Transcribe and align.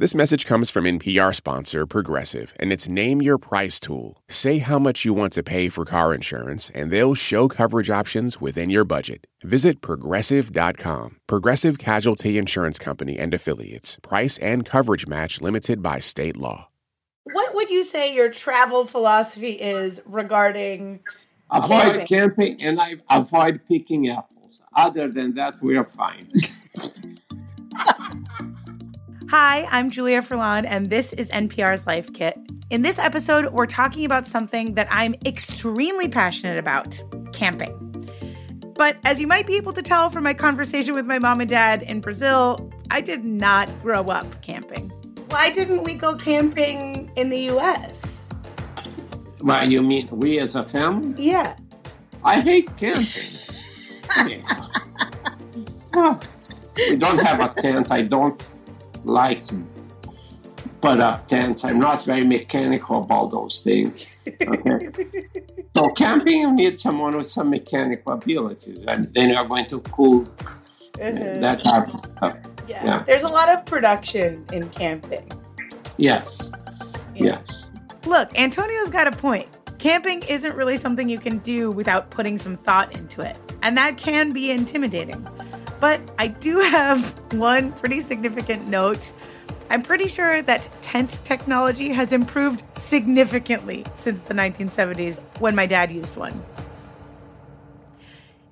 This 0.00 0.14
message 0.14 0.46
comes 0.46 0.70
from 0.70 0.84
NPR 0.84 1.34
sponsor 1.34 1.84
Progressive 1.84 2.54
and 2.60 2.72
its 2.72 2.88
Name 2.88 3.20
Your 3.20 3.36
Price 3.36 3.80
tool. 3.80 4.22
Say 4.28 4.58
how 4.58 4.78
much 4.78 5.04
you 5.04 5.12
want 5.12 5.32
to 5.32 5.42
pay 5.42 5.68
for 5.68 5.84
car 5.84 6.14
insurance, 6.14 6.70
and 6.70 6.92
they'll 6.92 7.16
show 7.16 7.48
coverage 7.48 7.90
options 7.90 8.40
within 8.40 8.70
your 8.70 8.84
budget. 8.84 9.26
Visit 9.42 9.80
progressive.com. 9.80 11.16
Progressive 11.26 11.78
Casualty 11.78 12.38
Insurance 12.38 12.78
Company 12.78 13.18
and 13.18 13.34
Affiliates. 13.34 13.98
Price 14.00 14.38
and 14.38 14.64
coverage 14.64 15.08
match 15.08 15.40
limited 15.40 15.82
by 15.82 15.98
state 15.98 16.36
law. 16.36 16.68
What 17.24 17.56
would 17.56 17.68
you 17.68 17.82
say 17.82 18.14
your 18.14 18.30
travel 18.30 18.86
philosophy 18.86 19.54
is 19.54 20.00
regarding 20.06 21.00
avoid 21.50 22.06
camping, 22.06 22.06
camping 22.06 22.62
and 22.62 22.80
I 22.80 22.98
avoid 23.10 23.62
picking 23.66 24.10
apples. 24.10 24.60
Other 24.76 25.08
than 25.08 25.34
that, 25.34 25.60
we 25.60 25.76
are 25.76 25.84
fine. 25.84 26.30
Hi, 29.30 29.68
I'm 29.70 29.90
Julia 29.90 30.22
Furlan, 30.22 30.64
and 30.66 30.88
this 30.88 31.12
is 31.12 31.28
NPR's 31.28 31.86
Life 31.86 32.14
Kit. 32.14 32.38
In 32.70 32.80
this 32.80 32.98
episode, 32.98 33.52
we're 33.52 33.66
talking 33.66 34.06
about 34.06 34.26
something 34.26 34.72
that 34.72 34.88
I'm 34.90 35.14
extremely 35.26 36.08
passionate 36.08 36.58
about 36.58 36.98
camping. 37.34 38.08
But 38.74 38.96
as 39.04 39.20
you 39.20 39.26
might 39.26 39.46
be 39.46 39.56
able 39.56 39.74
to 39.74 39.82
tell 39.82 40.08
from 40.08 40.24
my 40.24 40.32
conversation 40.32 40.94
with 40.94 41.04
my 41.04 41.18
mom 41.18 41.42
and 41.42 41.50
dad 41.50 41.82
in 41.82 42.00
Brazil, 42.00 42.72
I 42.90 43.02
did 43.02 43.22
not 43.22 43.68
grow 43.82 44.04
up 44.04 44.40
camping. 44.40 44.88
Why 45.28 45.50
didn't 45.50 45.84
we 45.84 45.92
go 45.92 46.14
camping 46.14 47.12
in 47.14 47.28
the 47.28 47.50
US? 47.50 48.00
Why, 49.40 49.64
you 49.64 49.82
mean 49.82 50.08
we 50.10 50.38
as 50.38 50.54
a 50.54 50.62
family? 50.62 51.22
Yeah. 51.22 51.54
I 52.24 52.40
hate 52.40 52.74
camping. 52.78 53.12
oh, 55.94 56.18
we 56.78 56.96
don't 56.96 57.18
have 57.18 57.40
a 57.40 57.60
tent. 57.60 57.90
I 57.90 58.00
don't 58.00 58.48
like 59.04 59.44
to 59.46 59.64
put 60.80 61.00
up 61.00 61.28
tents. 61.28 61.64
I'm 61.64 61.78
not 61.78 62.04
very 62.04 62.24
mechanical 62.24 63.02
about 63.02 63.30
those 63.30 63.60
things. 63.60 64.10
Okay. 64.26 64.88
so 65.76 65.88
camping, 65.90 66.40
you 66.40 66.52
need 66.52 66.78
someone 66.78 67.16
with 67.16 67.26
some 67.26 67.50
mechanical 67.50 68.12
abilities, 68.12 68.84
and 68.84 69.12
then 69.14 69.30
you're 69.30 69.44
going 69.46 69.66
to 69.68 69.80
cook. 69.80 70.60
Mm-hmm. 70.94 71.40
That 71.40 71.62
type 71.62 71.88
of 71.88 71.94
stuff. 71.94 72.36
Yeah. 72.66 72.84
yeah. 72.84 73.04
There's 73.06 73.22
a 73.22 73.28
lot 73.28 73.48
of 73.48 73.64
production 73.64 74.44
in 74.52 74.68
camping. 74.70 75.30
Yes. 75.96 76.50
Yeah. 77.14 77.24
Yes. 77.24 77.70
Look, 78.04 78.36
Antonio's 78.38 78.90
got 78.90 79.06
a 79.06 79.12
point. 79.12 79.48
Camping 79.78 80.22
isn't 80.22 80.56
really 80.56 80.76
something 80.76 81.08
you 81.08 81.20
can 81.20 81.38
do 81.38 81.70
without 81.70 82.10
putting 82.10 82.36
some 82.36 82.56
thought 82.56 82.96
into 82.96 83.20
it, 83.20 83.36
and 83.62 83.76
that 83.76 83.96
can 83.96 84.32
be 84.32 84.50
intimidating. 84.50 85.24
But 85.80 86.00
I 86.18 86.28
do 86.28 86.58
have 86.58 87.02
one 87.32 87.72
pretty 87.72 88.00
significant 88.00 88.68
note. 88.68 89.12
I'm 89.70 89.82
pretty 89.82 90.08
sure 90.08 90.40
that 90.42 90.68
tent 90.80 91.20
technology 91.24 91.92
has 91.92 92.12
improved 92.12 92.62
significantly 92.76 93.84
since 93.94 94.22
the 94.24 94.34
1970s 94.34 95.20
when 95.40 95.54
my 95.54 95.66
dad 95.66 95.92
used 95.92 96.16
one. 96.16 96.42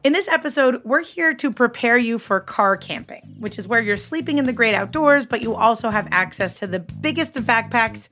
In 0.05 0.13
this 0.13 0.29
episode, 0.29 0.83
we're 0.85 1.03
here 1.03 1.35
to 1.35 1.51
prepare 1.51 1.99
you 1.99 2.19
for 2.19 2.39
car 2.39 2.77
camping, 2.77 3.35
which 3.41 3.59
is 3.59 3.67
where 3.67 3.81
you're 3.81 3.97
sleeping 3.97 4.39
in 4.39 4.47
the 4.47 4.53
great 4.53 4.75
outdoors, 4.75 5.27
but 5.27 5.43
you 5.43 5.57
also 5.57 5.89
have 5.91 6.07
access 6.13 6.61
to 6.61 6.69
the 6.69 6.79
biggest 6.79 7.37
of 7.37 7.43
backpacks 7.43 8.09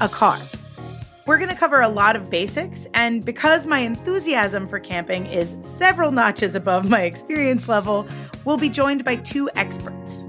a 0.00 0.08
car. 0.08 0.38
We're 1.26 1.38
going 1.38 1.50
to 1.50 1.56
cover 1.56 1.80
a 1.80 1.88
lot 1.88 2.14
of 2.14 2.30
basics, 2.30 2.86
and 2.94 3.24
because 3.24 3.66
my 3.66 3.80
enthusiasm 3.80 4.68
for 4.68 4.78
camping 4.78 5.26
is 5.26 5.56
several 5.60 6.12
notches 6.12 6.54
above 6.54 6.88
my 6.88 7.02
experience 7.02 7.68
level, 7.68 8.06
we'll 8.44 8.56
be 8.56 8.68
joined 8.68 9.04
by 9.04 9.16
two 9.16 9.50
experts. 9.56 10.24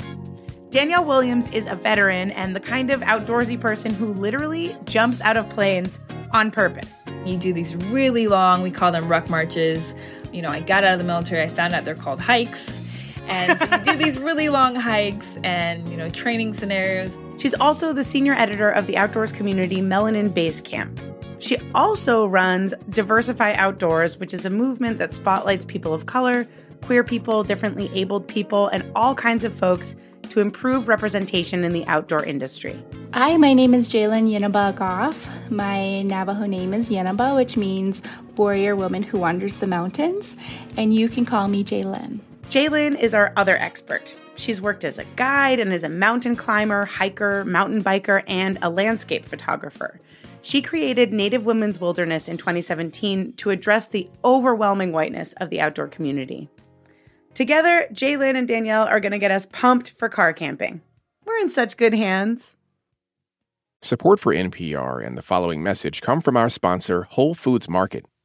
Danielle 0.72 1.06
Williams 1.06 1.52
is 1.52 1.68
a 1.68 1.76
veteran 1.76 2.32
and 2.32 2.56
the 2.56 2.60
kind 2.60 2.90
of 2.90 3.02
outdoorsy 3.02 3.62
person 3.62 3.94
who 3.94 4.12
literally 4.14 4.76
jumps 4.86 5.22
out 5.22 5.38
of 5.38 5.48
planes 5.50 6.00
on 6.32 6.50
purpose. 6.50 7.06
You 7.26 7.38
do 7.38 7.54
these 7.54 7.76
really 7.76 8.28
long, 8.28 8.64
we 8.64 8.72
call 8.72 8.92
them 8.92 9.08
ruck 9.08 9.30
marches. 9.30 9.94
You 10.34 10.42
know, 10.42 10.50
I 10.50 10.62
got 10.62 10.84
out 10.84 10.94
of 10.94 10.98
the 10.98 11.06
military, 11.06 11.44
I 11.44 11.48
found 11.48 11.76
out 11.76 11.86
they're 11.86 11.94
called 11.94 12.20
hikes. 12.20 12.82
And 13.28 13.60
so 13.60 13.66
you 13.66 13.84
do 13.84 13.96
these 14.04 14.18
really 14.18 14.50
long 14.50 14.74
hikes 14.74 15.38
and, 15.44 15.88
you 15.90 15.96
know, 15.96 16.10
training 16.10 16.54
scenarios. 16.54 17.16
She's 17.38 17.54
also 17.54 17.94
the 17.94 18.04
senior 18.04 18.34
editor 18.34 18.70
of 18.70 18.88
the 18.88 18.98
outdoors 18.98 19.32
community 19.32 19.78
Melanin 19.78 20.34
Base 20.34 20.60
Camp. 20.60 21.00
She 21.40 21.58
also 21.76 22.26
runs 22.26 22.74
Diversify 22.90 23.54
Outdoors, 23.54 24.18
which 24.18 24.34
is 24.34 24.44
a 24.44 24.50
movement 24.50 24.98
that 24.98 25.14
spotlights 25.14 25.64
people 25.66 25.94
of 25.94 26.08
color, 26.08 26.48
queer 26.82 27.04
people, 27.04 27.44
differently 27.44 27.92
abled 27.94 28.28
people, 28.28 28.68
and 28.70 28.84
all 28.96 29.14
kinds 29.14 29.44
of 29.44 29.54
folks 29.54 29.96
to 30.30 30.40
improve 30.40 30.88
representation 30.88 31.64
in 31.64 31.74
the 31.74 31.86
outdoor 31.86 32.24
industry. 32.24 32.84
Hi, 33.14 33.38
my 33.38 33.54
name 33.54 33.74
is 33.74 33.88
Jaylyn 33.88 34.32
Yenaba 34.32 34.76
Gough. 34.76 35.30
My 35.52 36.02
Navajo 36.02 36.48
name 36.48 36.74
is 36.74 36.90
Yenaba, 36.90 37.36
which 37.36 37.56
means 37.56 38.02
warrior 38.36 38.76
woman 38.76 39.04
who 39.04 39.20
wanders 39.20 39.58
the 39.58 39.68
mountains, 39.68 40.36
and 40.76 40.94
you 40.94 41.08
can 41.08 41.24
call 41.24 41.48
me 41.48 41.64
Jaylyn. 41.64 42.20
Jaylyn 42.50 43.00
is 43.00 43.14
our 43.14 43.32
other 43.38 43.58
expert. 43.58 44.16
She's 44.38 44.62
worked 44.62 44.84
as 44.84 45.00
a 45.00 45.04
guide 45.16 45.60
and 45.60 45.74
as 45.74 45.84
a 45.84 45.90
mountain 45.90 46.36
climber, 46.36 46.86
hiker, 46.86 47.44
mountain 47.44 47.84
biker, 47.84 48.24
and 48.28 48.60
a 48.62 48.70
landscape 48.70 49.26
photographer. 49.26 50.00
She 50.44 50.62
created 50.62 51.12
Native 51.12 51.46
Women's 51.46 51.82
Wilderness 51.82 52.30
in 52.30 52.38
2017 52.38 53.34
to 53.34 53.50
address 53.50 53.88
the 53.88 54.10
overwhelming 54.24 54.92
whiteness 54.92 55.34
of 55.34 55.50
the 55.50 55.60
outdoor 55.60 55.88
community. 55.88 56.50
Together, 57.34 57.88
Jaylyn 57.92 58.36
and 58.36 58.48
Danielle 58.48 58.88
are 58.88 59.00
going 59.00 59.12
to 59.12 59.18
get 59.18 59.32
us 59.32 59.48
pumped 59.48 59.90
for 59.92 60.08
car 60.08 60.34
camping. 60.34 60.82
We're 61.26 61.40
in 61.40 61.50
such 61.50 61.76
good 61.76 61.94
hands. 61.94 62.56
Support 63.82 64.20
for 64.20 64.34
NPR 64.34 65.06
and 65.06 65.18
the 65.18 65.22
following 65.22 65.62
message 65.62 66.02
come 66.02 66.22
from 66.22 66.38
our 66.38 66.50
sponsor, 66.50 67.04
Whole 67.04 67.36
Foods 67.36 67.68
Market. 67.68 68.06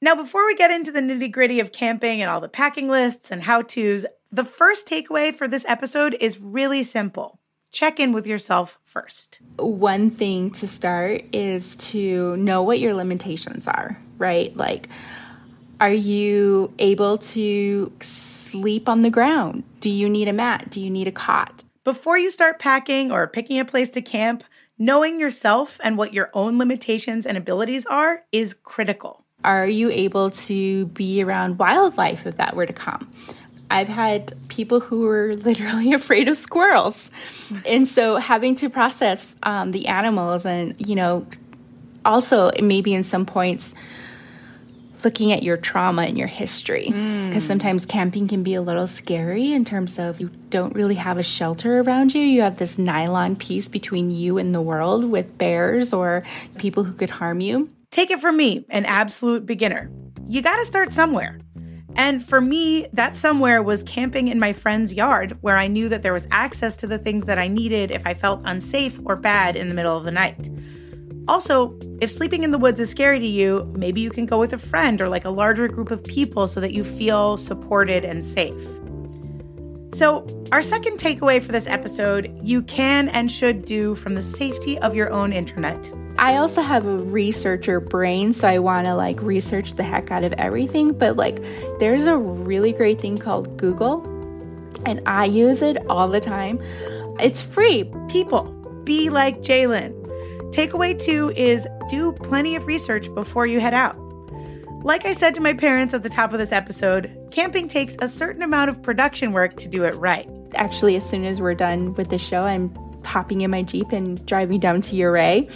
Now, 0.00 0.14
before 0.14 0.46
we 0.46 0.54
get 0.54 0.70
into 0.70 0.92
the 0.92 1.00
nitty 1.00 1.32
gritty 1.32 1.60
of 1.60 1.72
camping 1.72 2.20
and 2.20 2.30
all 2.30 2.40
the 2.40 2.48
packing 2.48 2.88
lists 2.88 3.30
and 3.30 3.42
how 3.42 3.62
to's, 3.62 4.04
the 4.30 4.44
first 4.44 4.86
takeaway 4.86 5.34
for 5.34 5.48
this 5.48 5.64
episode 5.66 6.16
is 6.20 6.38
really 6.38 6.82
simple 6.82 7.40
check 7.76 8.00
in 8.00 8.12
with 8.12 8.26
yourself 8.26 8.78
first. 8.84 9.40
One 9.58 10.10
thing 10.10 10.50
to 10.52 10.66
start 10.66 11.24
is 11.34 11.76
to 11.90 12.34
know 12.38 12.62
what 12.62 12.80
your 12.80 12.94
limitations 12.94 13.68
are, 13.68 14.00
right? 14.16 14.56
Like, 14.56 14.88
are 15.78 15.92
you 15.92 16.72
able 16.78 17.18
to 17.18 17.92
sleep 18.00 18.88
on 18.88 19.02
the 19.02 19.10
ground? 19.10 19.64
Do 19.80 19.90
you 19.90 20.08
need 20.08 20.26
a 20.26 20.32
mat? 20.32 20.70
Do 20.70 20.80
you 20.80 20.88
need 20.88 21.06
a 21.06 21.12
cot? 21.12 21.64
Before 21.84 22.16
you 22.16 22.30
start 22.30 22.58
packing 22.58 23.12
or 23.12 23.26
picking 23.26 23.58
a 23.58 23.64
place 23.66 23.90
to 23.90 24.00
camp, 24.00 24.42
knowing 24.78 25.20
yourself 25.20 25.78
and 25.84 25.98
what 25.98 26.14
your 26.14 26.30
own 26.32 26.56
limitations 26.56 27.26
and 27.26 27.36
abilities 27.36 27.84
are 27.84 28.24
is 28.32 28.54
critical. 28.54 29.25
Are 29.46 29.66
you 29.66 29.90
able 29.90 30.32
to 30.32 30.86
be 30.86 31.22
around 31.22 31.58
wildlife 31.58 32.26
if 32.26 32.36
that 32.38 32.56
were 32.56 32.66
to 32.66 32.72
come? 32.72 33.08
I've 33.70 33.88
had 33.88 34.36
people 34.48 34.80
who 34.80 35.02
were 35.02 35.34
literally 35.36 35.92
afraid 35.92 36.28
of 36.28 36.36
squirrels. 36.36 37.10
And 37.64 37.86
so 37.86 38.16
having 38.16 38.56
to 38.56 38.68
process 38.68 39.36
um, 39.44 39.70
the 39.70 39.86
animals 39.86 40.44
and, 40.44 40.74
you 40.84 40.96
know, 40.96 41.26
also 42.04 42.50
maybe 42.60 42.92
in 42.92 43.04
some 43.04 43.24
points 43.24 43.72
looking 45.04 45.30
at 45.30 45.44
your 45.44 45.56
trauma 45.56 46.02
and 46.02 46.18
your 46.18 46.26
history. 46.26 46.86
Because 47.28 47.44
sometimes 47.46 47.86
camping 47.86 48.26
can 48.26 48.42
be 48.42 48.54
a 48.54 48.62
little 48.62 48.88
scary 48.88 49.52
in 49.52 49.64
terms 49.64 50.00
of 50.00 50.20
you 50.20 50.30
don't 50.50 50.74
really 50.74 50.96
have 50.96 51.18
a 51.18 51.22
shelter 51.22 51.80
around 51.80 52.14
you. 52.14 52.20
You 52.20 52.42
have 52.42 52.58
this 52.58 52.78
nylon 52.78 53.36
piece 53.36 53.68
between 53.68 54.10
you 54.10 54.38
and 54.38 54.52
the 54.52 54.60
world 54.60 55.04
with 55.04 55.38
bears 55.38 55.92
or 55.92 56.24
people 56.58 56.82
who 56.82 56.94
could 56.94 57.10
harm 57.10 57.40
you. 57.40 57.70
Take 57.96 58.10
it 58.10 58.20
from 58.20 58.36
me, 58.36 58.62
an 58.68 58.84
absolute 58.84 59.46
beginner. 59.46 59.90
You 60.28 60.42
got 60.42 60.56
to 60.56 60.66
start 60.66 60.92
somewhere. 60.92 61.40
And 61.94 62.22
for 62.22 62.42
me, 62.42 62.86
that 62.92 63.16
somewhere 63.16 63.62
was 63.62 63.82
camping 63.84 64.28
in 64.28 64.38
my 64.38 64.52
friend's 64.52 64.92
yard 64.92 65.38
where 65.40 65.56
I 65.56 65.66
knew 65.66 65.88
that 65.88 66.02
there 66.02 66.12
was 66.12 66.28
access 66.30 66.76
to 66.76 66.86
the 66.86 66.98
things 66.98 67.24
that 67.24 67.38
I 67.38 67.48
needed 67.48 67.90
if 67.90 68.06
I 68.06 68.12
felt 68.12 68.42
unsafe 68.44 69.00
or 69.06 69.16
bad 69.16 69.56
in 69.56 69.70
the 69.70 69.74
middle 69.74 69.96
of 69.96 70.04
the 70.04 70.10
night. 70.10 70.50
Also, 71.26 71.74
if 72.02 72.12
sleeping 72.12 72.44
in 72.44 72.50
the 72.50 72.58
woods 72.58 72.80
is 72.80 72.90
scary 72.90 73.18
to 73.18 73.26
you, 73.26 73.72
maybe 73.74 74.02
you 74.02 74.10
can 74.10 74.26
go 74.26 74.38
with 74.38 74.52
a 74.52 74.58
friend 74.58 75.00
or 75.00 75.08
like 75.08 75.24
a 75.24 75.30
larger 75.30 75.66
group 75.66 75.90
of 75.90 76.04
people 76.04 76.46
so 76.46 76.60
that 76.60 76.74
you 76.74 76.84
feel 76.84 77.38
supported 77.38 78.04
and 78.04 78.26
safe. 78.26 78.60
So, 79.96 80.26
our 80.52 80.60
second 80.60 80.98
takeaway 80.98 81.40
for 81.40 81.52
this 81.52 81.66
episode 81.66 82.30
you 82.42 82.60
can 82.60 83.08
and 83.08 83.32
should 83.32 83.64
do 83.64 83.94
from 83.94 84.14
the 84.14 84.22
safety 84.22 84.78
of 84.80 84.94
your 84.94 85.10
own 85.10 85.32
internet. 85.32 85.90
I 86.18 86.36
also 86.36 86.60
have 86.60 86.84
a 86.84 86.98
researcher 86.98 87.80
brain, 87.80 88.34
so 88.34 88.46
I 88.46 88.58
want 88.58 88.86
to 88.86 88.94
like 88.94 89.18
research 89.22 89.72
the 89.72 89.82
heck 89.82 90.10
out 90.10 90.22
of 90.22 90.34
everything. 90.34 90.92
But 90.92 91.16
like, 91.16 91.42
there's 91.78 92.04
a 92.04 92.18
really 92.18 92.74
great 92.74 93.00
thing 93.00 93.16
called 93.16 93.56
Google, 93.56 94.04
and 94.84 95.00
I 95.06 95.24
use 95.24 95.62
it 95.62 95.78
all 95.88 96.08
the 96.08 96.20
time. 96.20 96.60
It's 97.18 97.40
free. 97.40 97.90
People, 98.10 98.42
be 98.84 99.08
like 99.08 99.38
Jaylyn. 99.38 99.94
Takeaway 100.52 101.02
two 101.02 101.30
is 101.30 101.66
do 101.88 102.12
plenty 102.12 102.54
of 102.54 102.66
research 102.66 103.14
before 103.14 103.46
you 103.46 103.60
head 103.60 103.72
out. 103.72 103.96
Like 104.86 105.04
I 105.04 105.14
said 105.14 105.34
to 105.34 105.40
my 105.40 105.52
parents 105.52 105.94
at 105.94 106.04
the 106.04 106.08
top 106.08 106.32
of 106.32 106.38
this 106.38 106.52
episode, 106.52 107.10
camping 107.32 107.66
takes 107.66 107.96
a 108.00 108.06
certain 108.06 108.40
amount 108.40 108.70
of 108.70 108.80
production 108.80 109.32
work 109.32 109.56
to 109.56 109.66
do 109.66 109.82
it 109.82 109.96
right. 109.96 110.28
Actually, 110.54 110.94
as 110.94 111.04
soon 111.04 111.24
as 111.24 111.40
we're 111.40 111.54
done 111.54 111.94
with 111.94 112.08
the 112.08 112.18
show, 112.18 112.44
I'm 112.44 112.72
hopping 113.04 113.40
in 113.40 113.50
my 113.50 113.62
Jeep 113.62 113.90
and 113.90 114.24
driving 114.26 114.60
down 114.60 114.82
to 114.82 115.02
Ouray. 115.02 115.48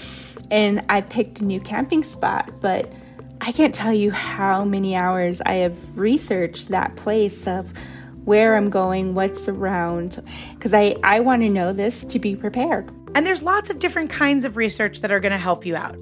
And 0.50 0.84
I 0.88 1.02
picked 1.02 1.42
a 1.42 1.44
new 1.44 1.60
camping 1.60 2.02
spot, 2.02 2.60
but 2.60 2.92
I 3.40 3.52
can't 3.52 3.72
tell 3.72 3.92
you 3.92 4.10
how 4.10 4.64
many 4.64 4.96
hours 4.96 5.40
I 5.42 5.52
have 5.52 5.76
researched 5.96 6.70
that 6.70 6.96
place 6.96 7.46
of 7.46 7.72
where 8.24 8.56
I'm 8.56 8.68
going, 8.68 9.14
what's 9.14 9.48
around, 9.48 10.20
because 10.56 10.74
I, 10.74 10.96
I 11.04 11.20
want 11.20 11.42
to 11.42 11.48
know 11.48 11.72
this 11.72 12.02
to 12.02 12.18
be 12.18 12.34
prepared. 12.34 12.90
And 13.14 13.24
there's 13.24 13.44
lots 13.44 13.70
of 13.70 13.78
different 13.78 14.10
kinds 14.10 14.44
of 14.44 14.56
research 14.56 15.02
that 15.02 15.12
are 15.12 15.20
going 15.20 15.30
to 15.30 15.38
help 15.38 15.64
you 15.64 15.76
out. 15.76 15.94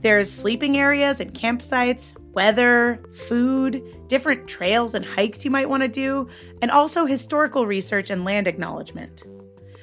There's 0.00 0.28
sleeping 0.28 0.76
areas 0.76 1.20
and 1.20 1.32
campsites, 1.32 2.16
weather, 2.34 3.02
food, 3.12 3.82
different 4.08 4.48
trails 4.48 4.94
and 4.94 5.04
hikes 5.04 5.44
you 5.44 5.50
might 5.50 5.68
want 5.68 5.82
to 5.82 5.88
do, 5.88 6.28
and 6.62 6.70
also 6.70 7.06
historical 7.06 7.66
research 7.66 8.10
and 8.10 8.24
land 8.24 8.46
acknowledgement. 8.46 9.22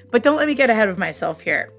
But 0.10 0.24
don't 0.24 0.38
let 0.38 0.48
me 0.48 0.56
get 0.56 0.70
ahead 0.70 0.90
of 0.90 0.98
myself 0.98 1.42
here. 1.42 1.72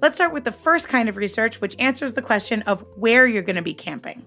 Let's 0.00 0.16
start 0.16 0.32
with 0.32 0.44
the 0.44 0.52
first 0.52 0.88
kind 0.88 1.08
of 1.08 1.16
research, 1.16 1.60
which 1.60 1.76
answers 1.78 2.14
the 2.14 2.22
question 2.22 2.62
of 2.62 2.84
where 2.96 3.26
you're 3.26 3.42
going 3.42 3.56
to 3.56 3.62
be 3.62 3.74
camping. 3.74 4.26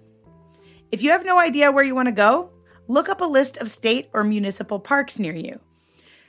If 0.91 1.01
you 1.01 1.09
have 1.11 1.25
no 1.25 1.39
idea 1.39 1.71
where 1.71 1.83
you 1.83 1.95
want 1.95 2.07
to 2.07 2.13
go, 2.13 2.51
look 2.87 3.09
up 3.09 3.21
a 3.21 3.25
list 3.25 3.57
of 3.57 3.69
state 3.69 4.09
or 4.13 4.23
municipal 4.23 4.79
parks 4.79 5.19
near 5.19 5.35
you. 5.35 5.59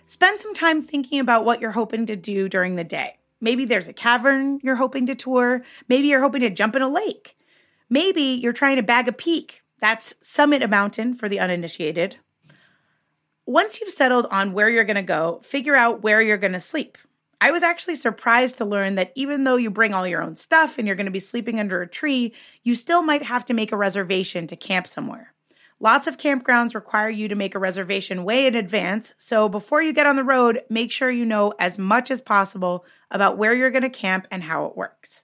Spend 0.06 0.40
some 0.40 0.54
time 0.54 0.82
thinking 0.82 1.20
about 1.20 1.44
what 1.44 1.60
you're 1.60 1.72
hoping 1.72 2.06
to 2.06 2.16
do 2.16 2.48
during 2.48 2.76
the 2.76 2.84
day. 2.84 3.18
Maybe 3.40 3.64
there's 3.64 3.88
a 3.88 3.92
cavern 3.92 4.60
you're 4.62 4.76
hoping 4.76 5.06
to 5.06 5.14
tour. 5.14 5.62
Maybe 5.88 6.08
you're 6.08 6.22
hoping 6.22 6.40
to 6.40 6.50
jump 6.50 6.74
in 6.74 6.82
a 6.82 6.88
lake. 6.88 7.35
Maybe 7.88 8.22
you're 8.22 8.52
trying 8.52 8.76
to 8.76 8.82
bag 8.82 9.08
a 9.08 9.12
peak. 9.12 9.62
That's 9.80 10.14
summit 10.20 10.62
a 10.62 10.68
mountain 10.68 11.14
for 11.14 11.28
the 11.28 11.38
uninitiated. 11.38 12.16
Once 13.44 13.80
you've 13.80 13.90
settled 13.90 14.26
on 14.30 14.52
where 14.52 14.68
you're 14.68 14.84
going 14.84 14.96
to 14.96 15.02
go, 15.02 15.40
figure 15.44 15.76
out 15.76 16.02
where 16.02 16.20
you're 16.20 16.36
going 16.36 16.52
to 16.52 16.60
sleep. 16.60 16.98
I 17.40 17.52
was 17.52 17.62
actually 17.62 17.94
surprised 17.94 18.58
to 18.58 18.64
learn 18.64 18.94
that 18.96 19.12
even 19.14 19.44
though 19.44 19.56
you 19.56 19.70
bring 19.70 19.94
all 19.94 20.06
your 20.06 20.22
own 20.22 20.36
stuff 20.36 20.78
and 20.78 20.86
you're 20.86 20.96
going 20.96 21.06
to 21.06 21.12
be 21.12 21.20
sleeping 21.20 21.60
under 21.60 21.82
a 21.82 21.86
tree, 21.86 22.34
you 22.62 22.74
still 22.74 23.02
might 23.02 23.22
have 23.22 23.44
to 23.44 23.54
make 23.54 23.70
a 23.70 23.76
reservation 23.76 24.46
to 24.48 24.56
camp 24.56 24.86
somewhere. 24.86 25.32
Lots 25.78 26.06
of 26.06 26.16
campgrounds 26.16 26.74
require 26.74 27.10
you 27.10 27.28
to 27.28 27.34
make 27.34 27.54
a 27.54 27.58
reservation 27.58 28.24
way 28.24 28.46
in 28.46 28.54
advance, 28.54 29.14
so 29.18 29.46
before 29.46 29.82
you 29.82 29.92
get 29.92 30.06
on 30.06 30.16
the 30.16 30.24
road, 30.24 30.62
make 30.70 30.90
sure 30.90 31.10
you 31.10 31.26
know 31.26 31.52
as 31.58 31.78
much 31.78 32.10
as 32.10 32.22
possible 32.22 32.86
about 33.10 33.36
where 33.36 33.54
you're 33.54 33.70
going 33.70 33.82
to 33.82 33.90
camp 33.90 34.26
and 34.30 34.42
how 34.42 34.64
it 34.64 34.76
works. 34.76 35.22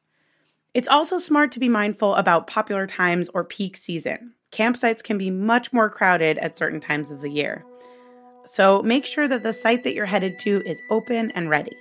It's 0.74 0.88
also 0.88 1.18
smart 1.18 1.52
to 1.52 1.60
be 1.60 1.68
mindful 1.68 2.14
about 2.14 2.46
popular 2.46 2.86
times 2.86 3.28
or 3.34 3.44
peak 3.44 3.76
season. 3.76 4.32
Campsites 4.52 5.02
can 5.02 5.18
be 5.18 5.30
much 5.30 5.70
more 5.70 5.90
crowded 5.90 6.38
at 6.38 6.56
certain 6.56 6.80
times 6.80 7.10
of 7.10 7.20
the 7.20 7.28
year. 7.28 7.62
So 8.46 8.82
make 8.82 9.04
sure 9.04 9.28
that 9.28 9.42
the 9.42 9.52
site 9.52 9.84
that 9.84 9.94
you're 9.94 10.06
headed 10.06 10.38
to 10.40 10.62
is 10.64 10.82
open 10.88 11.30
and 11.32 11.50
ready. 11.50 11.76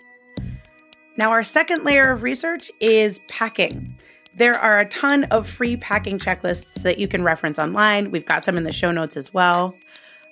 Now, 1.18 1.32
our 1.32 1.44
second 1.44 1.86
layer 1.86 2.12
of 2.12 2.24
research 2.24 2.70
is 2.82 3.22
packing. 3.30 3.98
There 4.36 4.56
are 4.56 4.80
a 4.80 4.90
ton 4.90 5.24
of 5.26 5.48
free 5.48 5.78
packing 5.78 6.20
checklists 6.20 6.82
that 6.84 7.00
you 7.00 7.08
can 7.08 7.24
reference 7.24 7.60
online. 7.60 8.12
We've 8.12 8.26
got 8.26 8.44
some 8.44 8.58
in 8.58 8.66
the 8.66 8.74
show 8.74 8.92
notes 8.92 9.16
as 9.16 9.34
well. 9.34 9.74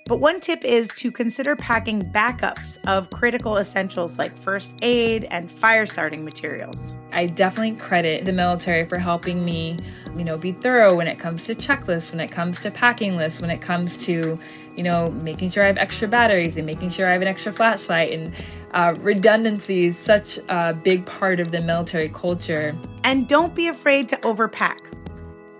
But 0.06 0.16
one 0.16 0.40
tip 0.40 0.64
is 0.64 0.88
to 0.96 1.12
consider 1.12 1.54
packing 1.54 2.02
backups 2.02 2.78
of 2.84 3.10
critical 3.10 3.58
essentials 3.58 4.18
like 4.18 4.32
first 4.32 4.74
aid 4.82 5.24
and 5.30 5.50
fire 5.50 5.86
starting 5.86 6.24
materials. 6.24 6.94
I 7.12 7.26
definitely 7.26 7.76
credit 7.76 8.24
the 8.24 8.32
military 8.32 8.86
for 8.86 8.98
helping 8.98 9.44
me, 9.44 9.78
you 10.16 10.24
know, 10.24 10.36
be 10.36 10.52
thorough 10.52 10.96
when 10.96 11.06
it 11.06 11.18
comes 11.18 11.44
to 11.44 11.54
checklists, 11.54 12.10
when 12.10 12.20
it 12.20 12.30
comes 12.30 12.58
to 12.60 12.70
packing 12.70 13.16
lists, 13.16 13.40
when 13.40 13.50
it 13.50 13.60
comes 13.60 13.98
to, 14.06 14.38
you 14.76 14.82
know, 14.82 15.10
making 15.22 15.50
sure 15.50 15.62
I 15.62 15.66
have 15.68 15.78
extra 15.78 16.08
batteries 16.08 16.56
and 16.56 16.66
making 16.66 16.90
sure 16.90 17.08
I 17.08 17.12
have 17.12 17.22
an 17.22 17.28
extra 17.28 17.52
flashlight. 17.52 18.12
And 18.12 18.34
uh, 18.72 18.94
redundancy 19.00 19.86
is 19.86 19.98
such 19.98 20.38
a 20.48 20.74
big 20.74 21.06
part 21.06 21.38
of 21.38 21.52
the 21.52 21.60
military 21.60 22.08
culture. 22.08 22.76
And 23.04 23.28
don't 23.28 23.54
be 23.54 23.68
afraid 23.68 24.08
to 24.08 24.16
overpack. 24.18 24.78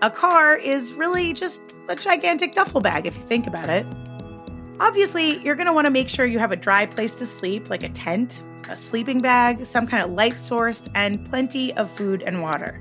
A 0.01 0.09
car 0.09 0.55
is 0.55 0.93
really 0.93 1.31
just 1.31 1.61
a 1.87 1.95
gigantic 1.95 2.53
duffel 2.53 2.81
bag 2.81 3.05
if 3.05 3.15
you 3.15 3.23
think 3.23 3.47
about 3.47 3.69
it. 3.69 3.85
Obviously, 4.81 5.37
you're 5.43 5.53
going 5.53 5.67
to 5.67 5.73
want 5.73 5.85
to 5.85 5.91
make 5.91 6.09
sure 6.09 6.25
you 6.25 6.39
have 6.39 6.51
a 6.51 6.55
dry 6.55 6.87
place 6.87 7.13
to 7.13 7.25
sleep, 7.27 7.69
like 7.69 7.83
a 7.83 7.89
tent, 7.89 8.41
a 8.67 8.75
sleeping 8.75 9.19
bag, 9.19 9.63
some 9.63 9.85
kind 9.85 10.03
of 10.03 10.11
light 10.11 10.37
source, 10.37 10.89
and 10.95 11.23
plenty 11.29 11.71
of 11.75 11.87
food 11.87 12.23
and 12.23 12.41
water. 12.41 12.79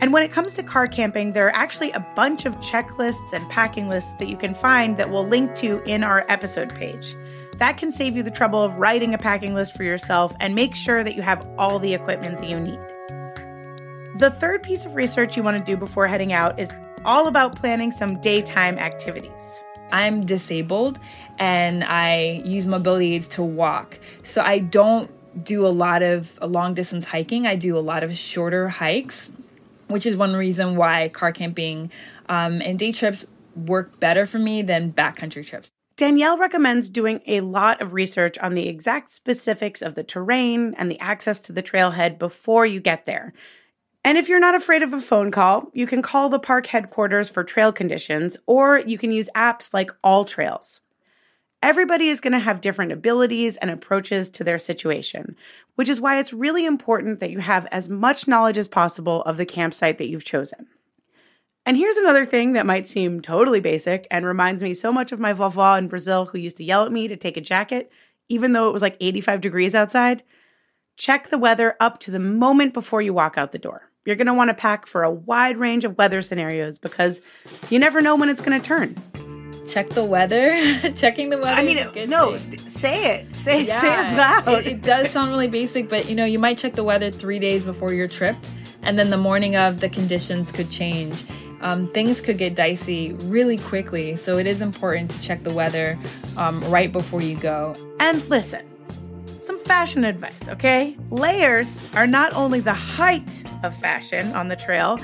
And 0.00 0.14
when 0.14 0.22
it 0.22 0.30
comes 0.30 0.54
to 0.54 0.62
car 0.62 0.86
camping, 0.86 1.34
there 1.34 1.46
are 1.46 1.54
actually 1.54 1.90
a 1.90 2.00
bunch 2.16 2.46
of 2.46 2.56
checklists 2.60 3.34
and 3.34 3.46
packing 3.50 3.90
lists 3.90 4.14
that 4.14 4.30
you 4.30 4.36
can 4.38 4.54
find 4.54 4.96
that 4.96 5.10
we'll 5.10 5.26
link 5.26 5.54
to 5.56 5.82
in 5.82 6.02
our 6.02 6.24
episode 6.30 6.74
page. 6.74 7.14
That 7.58 7.76
can 7.76 7.92
save 7.92 8.16
you 8.16 8.22
the 8.22 8.30
trouble 8.30 8.62
of 8.62 8.76
writing 8.76 9.12
a 9.12 9.18
packing 9.18 9.52
list 9.52 9.76
for 9.76 9.84
yourself 9.84 10.34
and 10.40 10.54
make 10.54 10.74
sure 10.74 11.04
that 11.04 11.16
you 11.16 11.20
have 11.20 11.46
all 11.58 11.78
the 11.78 11.92
equipment 11.92 12.38
that 12.38 12.48
you 12.48 12.58
need. 12.58 12.80
The 14.18 14.34
third 14.40 14.62
piece 14.62 14.86
of 14.86 14.94
research 14.94 15.36
you 15.36 15.42
want 15.42 15.58
to 15.58 15.64
do 15.64 15.76
before 15.76 16.06
heading 16.06 16.32
out 16.32 16.58
is 16.58 16.72
all 17.04 17.26
about 17.26 17.56
planning 17.56 17.92
some 17.92 18.18
daytime 18.22 18.78
activities. 18.78 19.62
I'm 19.92 20.24
disabled 20.24 20.98
and 21.38 21.84
I 21.84 22.42
use 22.44 22.66
mobility 22.66 23.14
aids 23.14 23.28
to 23.28 23.42
walk. 23.42 23.98
So 24.22 24.42
I 24.42 24.58
don't 24.58 25.10
do 25.44 25.66
a 25.66 25.68
lot 25.68 26.02
of 26.02 26.38
long 26.42 26.74
distance 26.74 27.06
hiking. 27.06 27.46
I 27.46 27.56
do 27.56 27.76
a 27.76 27.80
lot 27.80 28.02
of 28.02 28.16
shorter 28.16 28.68
hikes, 28.68 29.30
which 29.88 30.06
is 30.06 30.16
one 30.16 30.34
reason 30.34 30.76
why 30.76 31.08
car 31.08 31.32
camping 31.32 31.90
um, 32.28 32.60
and 32.62 32.78
day 32.78 32.92
trips 32.92 33.24
work 33.54 33.98
better 34.00 34.26
for 34.26 34.38
me 34.38 34.62
than 34.62 34.92
backcountry 34.92 35.46
trips. 35.46 35.70
Danielle 35.96 36.38
recommends 36.38 36.88
doing 36.88 37.20
a 37.26 37.42
lot 37.42 37.82
of 37.82 37.92
research 37.92 38.38
on 38.38 38.54
the 38.54 38.68
exact 38.68 39.12
specifics 39.12 39.82
of 39.82 39.94
the 39.94 40.02
terrain 40.02 40.74
and 40.78 40.90
the 40.90 40.98
access 40.98 41.38
to 41.40 41.52
the 41.52 41.62
trailhead 41.62 42.18
before 42.18 42.64
you 42.64 42.80
get 42.80 43.04
there. 43.04 43.34
And 44.04 44.16
if 44.16 44.28
you're 44.28 44.40
not 44.40 44.54
afraid 44.54 44.82
of 44.82 44.94
a 44.94 45.00
phone 45.00 45.30
call, 45.30 45.70
you 45.74 45.86
can 45.86 46.00
call 46.00 46.28
the 46.28 46.38
park 46.38 46.66
headquarters 46.66 47.28
for 47.28 47.44
trail 47.44 47.70
conditions, 47.72 48.36
or 48.46 48.78
you 48.78 48.96
can 48.96 49.12
use 49.12 49.28
apps 49.34 49.74
like 49.74 49.90
AllTrails. 50.02 50.80
Everybody 51.62 52.08
is 52.08 52.22
going 52.22 52.32
to 52.32 52.38
have 52.38 52.62
different 52.62 52.92
abilities 52.92 53.58
and 53.58 53.70
approaches 53.70 54.30
to 54.30 54.44
their 54.44 54.58
situation, 54.58 55.36
which 55.74 55.90
is 55.90 56.00
why 56.00 56.18
it's 56.18 56.32
really 56.32 56.64
important 56.64 57.20
that 57.20 57.30
you 57.30 57.40
have 57.40 57.66
as 57.66 57.90
much 57.90 58.26
knowledge 58.26 58.56
as 58.56 58.68
possible 58.68 59.20
of 59.22 59.36
the 59.36 59.44
campsite 59.44 59.98
that 59.98 60.08
you've 60.08 60.24
chosen. 60.24 60.68
And 61.66 61.76
here's 61.76 61.98
another 61.98 62.24
thing 62.24 62.54
that 62.54 62.64
might 62.64 62.88
seem 62.88 63.20
totally 63.20 63.60
basic 63.60 64.06
and 64.10 64.24
reminds 64.24 64.62
me 64.62 64.72
so 64.72 64.90
much 64.90 65.12
of 65.12 65.20
my 65.20 65.34
vovó 65.34 65.76
in 65.76 65.88
Brazil 65.88 66.24
who 66.24 66.38
used 66.38 66.56
to 66.56 66.64
yell 66.64 66.86
at 66.86 66.92
me 66.92 67.06
to 67.08 67.16
take 67.16 67.36
a 67.36 67.42
jacket, 67.42 67.92
even 68.30 68.52
though 68.52 68.70
it 68.70 68.72
was 68.72 68.80
like 68.80 68.96
85 68.98 69.42
degrees 69.42 69.74
outside. 69.74 70.22
Check 70.96 71.28
the 71.28 71.38
weather 71.38 71.76
up 71.78 72.00
to 72.00 72.10
the 72.10 72.18
moment 72.18 72.72
before 72.72 73.02
you 73.02 73.12
walk 73.12 73.36
out 73.36 73.52
the 73.52 73.58
door. 73.58 73.89
You're 74.06 74.16
going 74.16 74.26
to 74.28 74.34
want 74.34 74.48
to 74.48 74.54
pack 74.54 74.86
for 74.86 75.02
a 75.02 75.10
wide 75.10 75.56
range 75.58 75.84
of 75.84 75.96
weather 75.98 76.22
scenarios 76.22 76.78
because 76.78 77.20
you 77.68 77.78
never 77.78 78.00
know 78.00 78.16
when 78.16 78.28
it's 78.28 78.40
going 78.40 78.58
to 78.60 78.66
turn. 78.66 78.96
Check 79.68 79.90
the 79.90 80.04
weather. 80.04 80.50
Checking 80.96 81.30
the 81.30 81.36
weather. 81.36 81.50
I 81.50 81.62
mean, 81.64 81.86
good 81.92 82.08
no, 82.08 82.36
thing. 82.38 82.58
say 82.58 83.14
it. 83.20 83.36
Say, 83.36 83.66
Yeah, 83.66 83.80
say 83.80 83.88
it 83.88 84.16
loud. 84.16 84.48
It, 84.48 84.66
it 84.66 84.82
does 84.82 85.10
sound 85.10 85.30
really 85.30 85.48
basic, 85.48 85.88
but 85.88 86.08
you 86.08 86.14
know, 86.16 86.24
you 86.24 86.38
might 86.38 86.58
check 86.58 86.74
the 86.74 86.82
weather 86.84 87.10
three 87.10 87.38
days 87.38 87.64
before 87.64 87.92
your 87.92 88.08
trip, 88.08 88.36
and 88.82 88.98
then 88.98 89.10
the 89.10 89.16
morning 89.18 89.54
of 89.56 89.80
the 89.80 89.88
conditions 89.88 90.50
could 90.50 90.70
change. 90.70 91.22
um, 91.60 91.86
things 91.88 92.20
could 92.20 92.38
get 92.38 92.54
dicey 92.54 93.12
really 93.24 93.58
quickly. 93.58 94.16
So 94.16 94.38
it 94.38 94.46
is 94.46 94.62
important 94.62 95.10
to 95.10 95.20
check 95.20 95.42
the 95.42 95.52
weather 95.52 95.98
um, 96.38 96.60
right 96.70 96.90
before 96.90 97.20
you 97.20 97.36
go. 97.36 97.74
And 98.00 98.26
listen, 98.30 98.64
fashion 99.70 100.04
advice, 100.04 100.48
okay? 100.48 100.96
Layers 101.10 101.80
are 101.94 102.04
not 102.04 102.32
only 102.32 102.58
the 102.58 102.74
height 102.74 103.44
of 103.62 103.72
fashion 103.76 104.32
on 104.32 104.48
the 104.48 104.56
trail, 104.56 104.98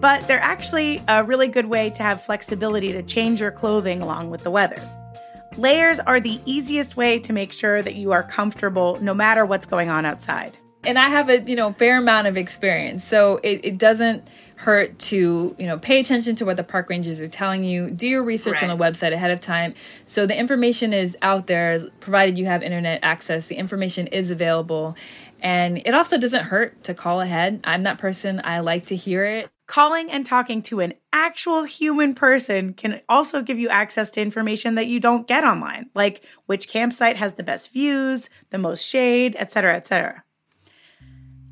but 0.00 0.26
they're 0.26 0.42
actually 0.42 1.00
a 1.06 1.22
really 1.22 1.46
good 1.46 1.66
way 1.66 1.90
to 1.90 2.02
have 2.02 2.20
flexibility 2.20 2.90
to 2.90 3.02
change 3.04 3.40
your 3.40 3.52
clothing 3.52 4.02
along 4.02 4.28
with 4.28 4.42
the 4.42 4.50
weather. 4.50 4.82
Layers 5.56 6.00
are 6.00 6.18
the 6.18 6.40
easiest 6.44 6.96
way 6.96 7.20
to 7.20 7.32
make 7.32 7.52
sure 7.52 7.80
that 7.80 7.94
you 7.94 8.10
are 8.10 8.24
comfortable 8.24 8.98
no 9.00 9.14
matter 9.14 9.46
what's 9.46 9.66
going 9.66 9.88
on 9.88 10.04
outside. 10.04 10.58
And 10.84 10.98
I 10.98 11.08
have 11.08 11.28
a, 11.28 11.40
you 11.42 11.56
know, 11.56 11.72
fair 11.72 11.98
amount 11.98 12.28
of 12.28 12.36
experience. 12.36 13.04
So 13.04 13.40
it, 13.42 13.64
it 13.64 13.78
doesn't 13.78 14.28
hurt 14.58 14.98
to, 14.98 15.54
you 15.58 15.66
know, 15.66 15.78
pay 15.78 16.00
attention 16.00 16.34
to 16.36 16.44
what 16.44 16.56
the 16.56 16.64
park 16.64 16.88
rangers 16.88 17.20
are 17.20 17.28
telling 17.28 17.64
you. 17.64 17.90
Do 17.90 18.06
your 18.06 18.22
research 18.22 18.62
right. 18.62 18.70
on 18.70 18.76
the 18.76 18.82
website 18.82 19.12
ahead 19.12 19.30
of 19.30 19.40
time. 19.40 19.74
So 20.04 20.26
the 20.26 20.38
information 20.38 20.92
is 20.92 21.16
out 21.22 21.46
there, 21.46 21.88
provided 22.00 22.38
you 22.38 22.46
have 22.46 22.62
internet 22.62 23.00
access. 23.02 23.48
The 23.48 23.56
information 23.56 24.06
is 24.08 24.30
available. 24.30 24.96
And 25.40 25.78
it 25.78 25.94
also 25.94 26.18
doesn't 26.18 26.44
hurt 26.44 26.82
to 26.84 26.94
call 26.94 27.20
ahead. 27.20 27.60
I'm 27.64 27.84
that 27.84 27.98
person. 27.98 28.40
I 28.44 28.60
like 28.60 28.86
to 28.86 28.96
hear 28.96 29.24
it. 29.24 29.48
Calling 29.66 30.10
and 30.10 30.24
talking 30.24 30.62
to 30.62 30.80
an 30.80 30.94
actual 31.12 31.64
human 31.64 32.14
person 32.14 32.72
can 32.72 33.00
also 33.08 33.42
give 33.42 33.58
you 33.58 33.68
access 33.68 34.10
to 34.12 34.20
information 34.20 34.76
that 34.76 34.86
you 34.86 34.98
don't 34.98 35.28
get 35.28 35.44
online, 35.44 35.90
like 35.94 36.24
which 36.46 36.68
campsite 36.68 37.16
has 37.16 37.34
the 37.34 37.42
best 37.42 37.72
views, 37.72 38.30
the 38.50 38.58
most 38.58 38.82
shade, 38.82 39.36
etc., 39.38 39.76
etc. 39.76 40.24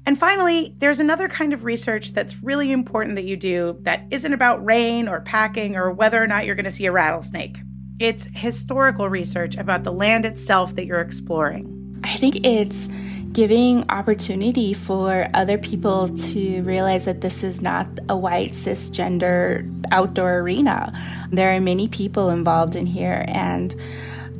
And 0.07 0.17
finally, 0.17 0.73
there's 0.79 1.01
another 1.01 1.27
kind 1.27 1.53
of 1.53 1.65
research 1.65 2.13
that's 2.13 2.41
really 2.41 2.71
important 2.71 3.17
that 3.17 3.25
you 3.25 3.37
do 3.37 3.77
that 3.81 4.05
isn't 4.11 4.33
about 4.33 4.65
rain 4.65 5.09
or 5.09 5.21
packing 5.21 5.77
or 5.77 5.91
whether 5.91 6.23
or 6.23 6.29
not 6.29 6.47
you're 6.47 6.55
going 6.55 6.65
to 6.65 6.71
see 6.71 6.87
a 6.87 6.93
rattlesnake. 6.93 7.59
It's 7.99 8.29
historical 8.33 9.09
research 9.09 9.57
about 9.57 9.83
the 9.83 9.93
land 9.93 10.25
itself 10.25 10.77
that 10.77 10.87
you're 10.87 11.01
exploring. 11.01 12.01
I 12.05 12.17
think 12.19 12.47
it's 12.47 12.89
giving 13.33 13.85
opportunity 13.91 14.73
for 14.75 15.29
other 15.35 15.59
people 15.59 16.09
to 16.09 16.63
realize 16.63 17.05
that 17.07 17.21
this 17.21 17.43
is 17.43 17.61
not 17.61 17.87
a 18.09 18.17
white 18.17 18.53
cisgender 18.53 19.69
outdoor 19.91 20.39
arena. 20.39 20.93
There 21.33 21.55
are 21.55 21.61
many 21.61 21.89
people 21.89 22.31
involved 22.31 22.77
in 22.77 22.87
here 22.87 23.25
and 23.29 23.75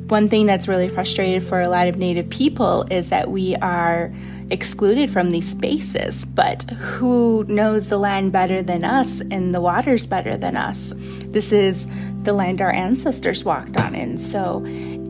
one 0.07 0.29
thing 0.29 0.45
that's 0.45 0.69
really 0.69 0.87
frustrated 0.87 1.43
for 1.43 1.59
a 1.59 1.67
lot 1.67 1.89
of 1.89 1.97
native 1.97 2.29
people 2.29 2.85
is 2.89 3.09
that 3.09 3.29
we 3.29 3.55
are 3.57 4.13
excluded 4.49 5.09
from 5.09 5.31
these 5.31 5.49
spaces. 5.49 6.25
But 6.25 6.63
who 6.71 7.45
knows 7.47 7.89
the 7.89 7.97
land 7.97 8.31
better 8.31 8.61
than 8.61 8.83
us 8.83 9.21
and 9.31 9.53
the 9.53 9.61
waters 9.61 10.05
better 10.05 10.37
than 10.37 10.55
us? 10.55 10.93
This 11.27 11.51
is 11.51 11.87
the 12.23 12.33
land 12.33 12.61
our 12.61 12.71
ancestors 12.71 13.43
walked 13.43 13.77
on. 13.77 13.95
And 13.95 14.19
so 14.19 14.65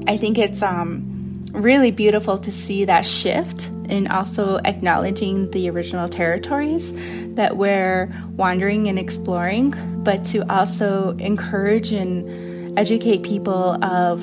I 0.07 0.17
think 0.17 0.37
it's 0.37 0.61
um, 0.61 1.43
really 1.51 1.91
beautiful 1.91 2.37
to 2.37 2.51
see 2.51 2.85
that 2.85 3.05
shift 3.05 3.67
and 3.89 4.07
also 4.09 4.57
acknowledging 4.65 5.49
the 5.51 5.69
original 5.69 6.09
territories 6.09 6.93
that 7.35 7.57
we're 7.57 8.13
wandering 8.35 8.87
and 8.87 8.99
exploring, 8.99 9.73
but 10.03 10.25
to 10.25 10.39
also 10.53 11.15
encourage 11.17 11.91
and 11.91 12.77
educate 12.77 13.23
people 13.23 13.83
of 13.83 14.21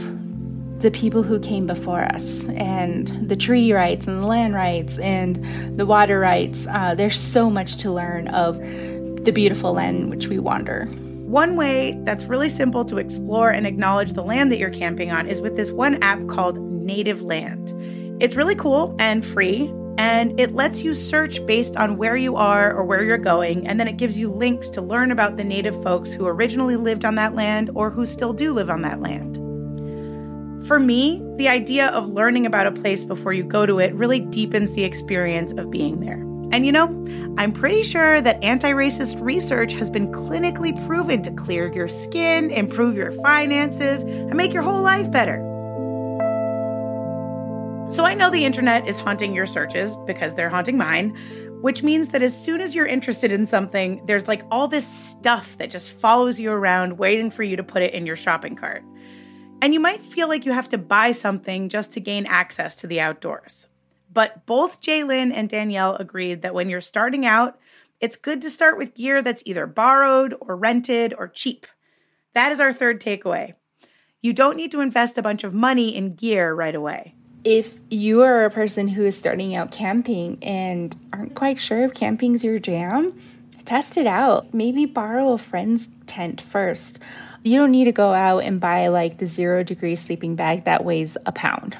the 0.84 0.90
people 0.90 1.22
who 1.22 1.40
came 1.40 1.66
before 1.66 2.04
us 2.04 2.46
and 2.50 3.08
the 3.26 3.34
treaty 3.34 3.72
rights 3.72 4.06
and 4.06 4.22
the 4.22 4.26
land 4.26 4.52
rights 4.52 4.98
and 4.98 5.42
the 5.78 5.86
water 5.86 6.20
rights. 6.20 6.66
Uh, 6.68 6.94
there's 6.94 7.18
so 7.18 7.48
much 7.48 7.78
to 7.78 7.90
learn 7.90 8.28
of 8.28 8.58
the 9.24 9.32
beautiful 9.34 9.72
land 9.72 9.96
in 9.96 10.10
which 10.10 10.26
we 10.26 10.38
wander. 10.38 10.84
One 11.24 11.56
way 11.56 11.98
that's 12.00 12.26
really 12.26 12.50
simple 12.50 12.84
to 12.84 12.98
explore 12.98 13.48
and 13.48 13.66
acknowledge 13.66 14.12
the 14.12 14.22
land 14.22 14.52
that 14.52 14.58
you're 14.58 14.68
camping 14.68 15.10
on 15.10 15.26
is 15.26 15.40
with 15.40 15.56
this 15.56 15.70
one 15.70 16.02
app 16.02 16.28
called 16.28 16.58
Native 16.60 17.22
Land. 17.22 17.72
It's 18.22 18.36
really 18.36 18.54
cool 18.54 18.94
and 18.98 19.24
free, 19.24 19.72
and 19.96 20.38
it 20.38 20.52
lets 20.52 20.82
you 20.82 20.94
search 20.94 21.44
based 21.46 21.78
on 21.78 21.96
where 21.96 22.14
you 22.14 22.36
are 22.36 22.76
or 22.76 22.84
where 22.84 23.02
you're 23.02 23.16
going, 23.16 23.66
and 23.66 23.80
then 23.80 23.88
it 23.88 23.96
gives 23.96 24.18
you 24.18 24.30
links 24.30 24.68
to 24.68 24.82
learn 24.82 25.10
about 25.10 25.38
the 25.38 25.44
native 25.44 25.82
folks 25.82 26.12
who 26.12 26.26
originally 26.26 26.76
lived 26.76 27.06
on 27.06 27.14
that 27.14 27.34
land 27.34 27.70
or 27.74 27.88
who 27.88 28.04
still 28.04 28.34
do 28.34 28.52
live 28.52 28.68
on 28.68 28.82
that 28.82 29.00
land. 29.00 29.40
For 30.66 30.80
me, 30.80 31.22
the 31.36 31.48
idea 31.48 31.88
of 31.88 32.08
learning 32.08 32.46
about 32.46 32.66
a 32.66 32.72
place 32.72 33.04
before 33.04 33.34
you 33.34 33.44
go 33.44 33.66
to 33.66 33.80
it 33.80 33.92
really 33.94 34.20
deepens 34.20 34.72
the 34.72 34.84
experience 34.84 35.52
of 35.52 35.70
being 35.70 36.00
there. 36.00 36.16
And 36.52 36.64
you 36.64 36.72
know, 36.72 36.86
I'm 37.36 37.52
pretty 37.52 37.82
sure 37.82 38.22
that 38.22 38.42
anti 38.42 38.70
racist 38.70 39.20
research 39.20 39.74
has 39.74 39.90
been 39.90 40.10
clinically 40.10 40.74
proven 40.86 41.20
to 41.22 41.30
clear 41.32 41.70
your 41.70 41.88
skin, 41.88 42.50
improve 42.50 42.96
your 42.96 43.12
finances, 43.12 44.04
and 44.04 44.34
make 44.36 44.54
your 44.54 44.62
whole 44.62 44.80
life 44.80 45.10
better. 45.10 45.36
So 47.90 48.06
I 48.06 48.14
know 48.14 48.30
the 48.30 48.46
internet 48.46 48.88
is 48.88 48.98
haunting 48.98 49.34
your 49.34 49.46
searches 49.46 49.98
because 50.06 50.34
they're 50.34 50.48
haunting 50.48 50.78
mine, 50.78 51.10
which 51.60 51.82
means 51.82 52.08
that 52.08 52.22
as 52.22 52.42
soon 52.42 52.62
as 52.62 52.74
you're 52.74 52.86
interested 52.86 53.30
in 53.32 53.46
something, 53.46 54.00
there's 54.06 54.26
like 54.26 54.42
all 54.50 54.66
this 54.66 54.86
stuff 54.86 55.58
that 55.58 55.68
just 55.68 55.92
follows 55.92 56.40
you 56.40 56.50
around 56.50 56.96
waiting 56.96 57.30
for 57.30 57.42
you 57.42 57.54
to 57.56 57.62
put 57.62 57.82
it 57.82 57.92
in 57.92 58.06
your 58.06 58.16
shopping 58.16 58.56
cart. 58.56 58.82
And 59.60 59.72
you 59.72 59.80
might 59.80 60.02
feel 60.02 60.28
like 60.28 60.44
you 60.44 60.52
have 60.52 60.68
to 60.70 60.78
buy 60.78 61.12
something 61.12 61.68
just 61.68 61.92
to 61.92 62.00
gain 62.00 62.26
access 62.26 62.76
to 62.76 62.86
the 62.86 63.00
outdoors. 63.00 63.66
But 64.12 64.46
both 64.46 64.80
Jaylyn 64.80 65.32
and 65.34 65.48
Danielle 65.48 65.96
agreed 65.96 66.42
that 66.42 66.54
when 66.54 66.68
you're 66.68 66.80
starting 66.80 67.24
out, 67.24 67.58
it's 68.00 68.16
good 68.16 68.42
to 68.42 68.50
start 68.50 68.76
with 68.78 68.94
gear 68.94 69.22
that's 69.22 69.42
either 69.46 69.66
borrowed 69.66 70.34
or 70.40 70.56
rented 70.56 71.14
or 71.16 71.28
cheap. 71.28 71.66
That 72.34 72.52
is 72.52 72.60
our 72.60 72.72
third 72.72 73.00
takeaway. 73.00 73.54
You 74.20 74.32
don't 74.32 74.56
need 74.56 74.72
to 74.72 74.80
invest 74.80 75.18
a 75.18 75.22
bunch 75.22 75.44
of 75.44 75.54
money 75.54 75.94
in 75.94 76.14
gear 76.14 76.54
right 76.54 76.74
away 76.74 77.14
if 77.44 77.74
you 77.90 78.22
are 78.22 78.44
a 78.44 78.50
person 78.50 78.88
who 78.88 79.04
is 79.04 79.16
starting 79.16 79.54
out 79.54 79.70
camping 79.70 80.38
and 80.42 80.96
aren't 81.12 81.34
quite 81.34 81.58
sure 81.58 81.84
if 81.84 81.94
camping's 81.94 82.42
your 82.42 82.58
jam, 82.58 83.18
test 83.66 83.98
it 83.98 84.06
out. 84.06 84.52
Maybe 84.54 84.86
borrow 84.86 85.32
a 85.32 85.38
friend's 85.38 85.88
tent 86.06 86.40
first. 86.40 86.98
You 87.44 87.58
don't 87.58 87.70
need 87.70 87.84
to 87.84 87.92
go 87.92 88.12
out 88.14 88.38
and 88.38 88.58
buy 88.58 88.88
like 88.88 89.18
the 89.18 89.26
zero 89.26 89.62
degree 89.62 89.96
sleeping 89.96 90.34
bag 90.34 90.64
that 90.64 90.82
weighs 90.82 91.18
a 91.26 91.32
pound. 91.32 91.76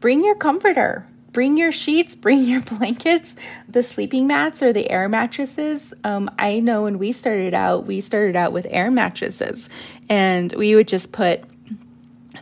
Bring 0.00 0.24
your 0.24 0.34
comforter. 0.34 1.06
Bring 1.30 1.56
your 1.56 1.70
sheets, 1.70 2.14
bring 2.16 2.42
your 2.42 2.62
blankets, 2.62 3.36
the 3.68 3.84
sleeping 3.84 4.26
mats 4.26 4.60
or 4.60 4.72
the 4.72 4.90
air 4.90 5.08
mattresses. 5.08 5.94
Um, 6.02 6.28
I 6.36 6.58
know 6.58 6.82
when 6.82 6.98
we 6.98 7.12
started 7.12 7.54
out, 7.54 7.86
we 7.86 8.00
started 8.00 8.34
out 8.34 8.52
with 8.52 8.66
air 8.70 8.90
mattresses 8.90 9.68
and 10.08 10.52
we 10.54 10.74
would 10.74 10.88
just 10.88 11.12
put 11.12 11.44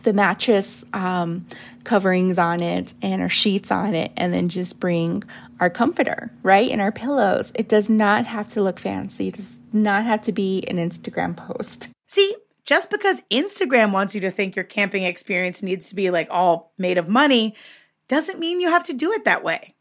the 0.01 0.13
mattress 0.13 0.83
um, 0.93 1.45
coverings 1.83 2.39
on 2.39 2.63
it 2.63 2.93
and 3.03 3.21
our 3.21 3.29
sheets 3.29 3.71
on 3.71 3.93
it, 3.93 4.11
and 4.17 4.33
then 4.33 4.49
just 4.49 4.79
bring 4.79 5.23
our 5.59 5.69
comforter, 5.69 6.31
right? 6.43 6.69
And 6.69 6.81
our 6.81 6.91
pillows. 6.91 7.51
It 7.55 7.67
does 7.67 7.89
not 7.89 8.25
have 8.25 8.49
to 8.49 8.61
look 8.61 8.79
fancy. 8.79 9.27
It 9.27 9.35
does 9.35 9.59
not 9.73 10.05
have 10.05 10.21
to 10.23 10.31
be 10.31 10.63
an 10.67 10.77
Instagram 10.77 11.35
post. 11.35 11.89
See, 12.07 12.35
just 12.67 12.91
because 12.91 13.23
Instagram 13.31 13.91
wants 13.91 14.13
you 14.13 14.21
to 14.21 14.29
think 14.29 14.55
your 14.55 14.65
camping 14.65 15.03
experience 15.03 15.63
needs 15.63 15.89
to 15.89 15.95
be 15.95 16.11
like 16.11 16.27
all 16.29 16.73
made 16.77 16.99
of 16.99 17.09
money 17.09 17.55
doesn't 18.07 18.39
mean 18.39 18.61
you 18.61 18.69
have 18.69 18.83
to 18.83 18.93
do 18.93 19.11
it 19.11 19.25
that 19.25 19.43
way. 19.43 19.73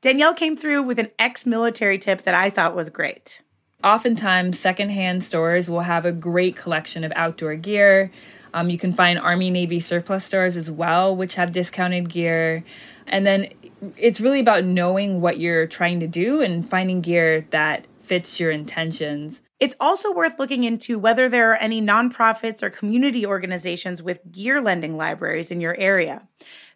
Danielle 0.00 0.34
came 0.34 0.56
through 0.56 0.82
with 0.82 0.98
an 0.98 1.10
ex 1.18 1.46
military 1.46 1.98
tip 1.98 2.22
that 2.22 2.34
I 2.34 2.50
thought 2.50 2.74
was 2.74 2.90
great. 2.90 3.42
Oftentimes, 3.84 4.58
secondhand 4.58 5.22
stores 5.22 5.70
will 5.70 5.82
have 5.82 6.04
a 6.04 6.12
great 6.12 6.56
collection 6.56 7.04
of 7.04 7.12
outdoor 7.14 7.54
gear, 7.54 8.10
um, 8.52 8.70
you 8.70 8.78
can 8.78 8.92
find 8.92 9.18
Army 9.18 9.50
Navy 9.50 9.80
surplus 9.80 10.24
stores 10.24 10.56
as 10.56 10.70
well, 10.70 11.14
which 11.14 11.34
have 11.34 11.52
discounted 11.52 12.08
gear. 12.08 12.64
And 13.06 13.26
then 13.26 13.48
it's 13.96 14.20
really 14.20 14.40
about 14.40 14.64
knowing 14.64 15.20
what 15.20 15.38
you're 15.38 15.66
trying 15.66 16.00
to 16.00 16.06
do 16.06 16.40
and 16.40 16.68
finding 16.68 17.00
gear 17.00 17.46
that 17.50 17.86
fits 18.02 18.40
your 18.40 18.50
intentions. 18.50 19.42
It's 19.60 19.76
also 19.78 20.10
worth 20.10 20.38
looking 20.38 20.64
into 20.64 20.98
whether 20.98 21.28
there 21.28 21.52
are 21.52 21.56
any 21.56 21.82
nonprofits 21.82 22.62
or 22.62 22.70
community 22.70 23.26
organizations 23.26 24.02
with 24.02 24.32
gear 24.32 24.62
lending 24.62 24.96
libraries 24.96 25.50
in 25.50 25.60
your 25.60 25.76
area. 25.78 26.26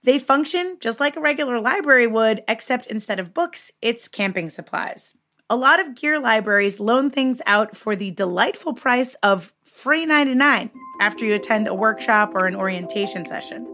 They 0.02 0.18
function 0.18 0.76
just 0.80 1.00
like 1.00 1.16
a 1.16 1.20
regular 1.20 1.60
library 1.60 2.06
would, 2.06 2.42
except 2.46 2.86
instead 2.88 3.18
of 3.18 3.32
books, 3.32 3.72
it's 3.80 4.06
camping 4.06 4.50
supplies. 4.50 5.14
A 5.48 5.56
lot 5.56 5.80
of 5.80 5.94
gear 5.94 6.20
libraries 6.20 6.78
loan 6.78 7.10
things 7.10 7.40
out 7.46 7.74
for 7.74 7.96
the 7.96 8.10
delightful 8.10 8.74
price 8.74 9.14
of 9.22 9.54
free 9.64 10.04
99 10.04 10.70
after 11.00 11.24
you 11.24 11.34
attend 11.34 11.66
a 11.66 11.74
workshop 11.74 12.34
or 12.34 12.46
an 12.46 12.54
orientation 12.54 13.24
session. 13.24 13.66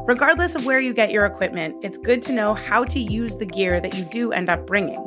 Regardless 0.00 0.54
of 0.54 0.66
where 0.66 0.80
you 0.80 0.92
get 0.92 1.10
your 1.10 1.24
equipment, 1.24 1.76
it's 1.82 1.96
good 1.96 2.20
to 2.22 2.32
know 2.32 2.52
how 2.52 2.84
to 2.84 2.98
use 2.98 3.36
the 3.36 3.46
gear 3.46 3.80
that 3.80 3.94
you 3.96 4.04
do 4.06 4.32
end 4.32 4.50
up 4.50 4.66
bringing. 4.66 5.00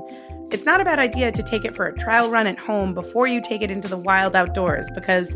It's 0.51 0.63
not 0.63 0.79
a 0.79 0.85
bad 0.85 0.99
idea 0.99 1.31
to 1.31 1.43
take 1.43 1.65
it 1.65 1.75
for 1.75 1.87
a 1.87 1.97
trial 1.97 2.29
run 2.29 2.45
at 2.45 2.59
home 2.59 2.93
before 2.93 3.25
you 3.25 3.41
take 3.41 3.61
it 3.61 3.71
into 3.71 3.87
the 3.87 3.97
wild 3.97 4.35
outdoors 4.35 4.87
because 4.93 5.35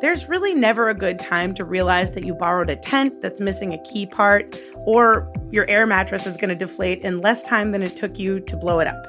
there's 0.00 0.28
really 0.28 0.54
never 0.54 0.88
a 0.88 0.94
good 0.94 1.18
time 1.18 1.52
to 1.54 1.64
realize 1.64 2.12
that 2.12 2.24
you 2.24 2.32
borrowed 2.32 2.70
a 2.70 2.76
tent 2.76 3.22
that's 3.22 3.40
missing 3.40 3.74
a 3.74 3.82
key 3.82 4.06
part 4.06 4.60
or 4.76 5.30
your 5.50 5.68
air 5.68 5.84
mattress 5.84 6.26
is 6.26 6.36
going 6.36 6.50
to 6.50 6.54
deflate 6.54 7.00
in 7.02 7.20
less 7.20 7.42
time 7.42 7.72
than 7.72 7.82
it 7.82 7.96
took 7.96 8.18
you 8.18 8.38
to 8.40 8.56
blow 8.56 8.78
it 8.78 8.86
up. 8.86 9.06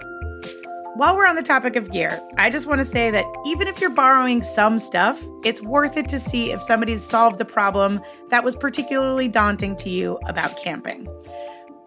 while 0.96 1.15
we're 1.15 1.27
on 1.27 1.36
the 1.36 1.44
topic 1.44 1.75
of 1.75 1.91
gear, 1.91 2.20
I 2.38 2.50
just 2.50 2.65
want 2.65 2.79
to 2.79 2.86
say 2.86 3.12
that 3.12 3.25
even 3.46 3.67
if 3.67 3.79
you're 3.79 3.91
borrowing 3.91 4.41
some 4.41 4.79
stuff, 4.79 5.24
it's 5.46 5.62
worth 5.62 5.98
it 5.98 6.08
to 6.10 6.20
see 6.20 6.51
if 6.51 6.63
somebody's 6.63 7.03
solved 7.03 7.39
a 7.39 7.46
problem 7.46 8.01
that 8.29 8.44
was 8.44 8.56
particularly 8.56 9.27
daunting 9.27 9.75
to 9.77 9.89
you 9.91 10.17
about 10.25 10.58
camping. 10.58 11.08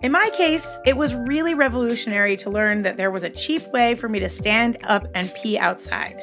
In 0.03 0.13
my 0.13 0.31
case, 0.35 0.79
it 0.87 0.97
was 0.97 1.15
really 1.15 1.53
revolutionary 1.53 2.35
to 2.39 2.49
learn 2.49 2.81
that 2.83 2.97
there 2.97 3.11
was 3.11 3.23
a 3.23 3.29
cheap 3.29 3.67
way 3.69 3.95
for 3.95 4.09
me 4.09 4.19
to 4.21 4.31
stand 4.31 4.79
up 4.85 5.07
and 5.15 5.31
pee 5.35 5.59
outside. 5.59 6.19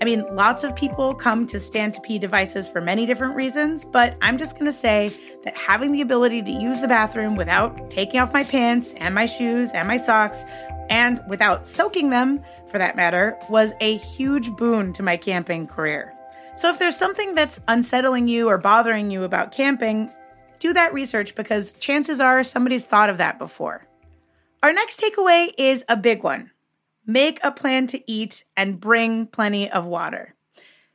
I 0.00 0.04
mean, 0.04 0.24
lots 0.36 0.62
of 0.62 0.76
people 0.76 1.16
come 1.16 1.44
to 1.48 1.58
stand 1.58 1.94
to 1.94 2.00
pee 2.02 2.20
devices 2.20 2.68
for 2.68 2.80
many 2.80 3.06
different 3.06 3.34
reasons, 3.34 3.84
but 3.84 4.16
I'm 4.22 4.38
just 4.38 4.56
gonna 4.56 4.72
say 4.72 5.10
that 5.42 5.56
having 5.56 5.90
the 5.90 6.00
ability 6.00 6.42
to 6.42 6.50
use 6.52 6.80
the 6.80 6.86
bathroom 6.86 7.34
without 7.34 7.90
taking 7.90 8.20
off 8.20 8.32
my 8.32 8.44
pants 8.44 8.94
and 8.98 9.16
my 9.16 9.26
shoes 9.26 9.72
and 9.72 9.88
my 9.88 9.96
socks 9.96 10.44
and 10.88 11.20
without 11.28 11.66
soaking 11.66 12.10
them, 12.10 12.40
for 12.68 12.78
that 12.78 12.94
matter, 12.94 13.36
was 13.50 13.74
a 13.80 13.96
huge 13.96 14.52
boon 14.52 14.92
to 14.92 15.02
my 15.02 15.16
camping 15.16 15.66
career. 15.66 16.14
So 16.54 16.70
if 16.70 16.78
there's 16.78 16.96
something 16.96 17.34
that's 17.34 17.60
unsettling 17.66 18.28
you 18.28 18.48
or 18.48 18.58
bothering 18.58 19.10
you 19.10 19.24
about 19.24 19.50
camping, 19.50 20.12
do 20.58 20.72
that 20.72 20.92
research 20.92 21.34
because 21.34 21.74
chances 21.74 22.20
are 22.20 22.42
somebody's 22.44 22.84
thought 22.84 23.10
of 23.10 23.18
that 23.18 23.38
before. 23.38 23.86
Our 24.62 24.72
next 24.72 25.00
takeaway 25.00 25.52
is 25.56 25.84
a 25.88 25.96
big 25.96 26.22
one. 26.22 26.50
Make 27.06 27.38
a 27.42 27.52
plan 27.52 27.86
to 27.88 28.10
eat 28.10 28.44
and 28.56 28.80
bring 28.80 29.26
plenty 29.26 29.70
of 29.70 29.86
water. 29.86 30.34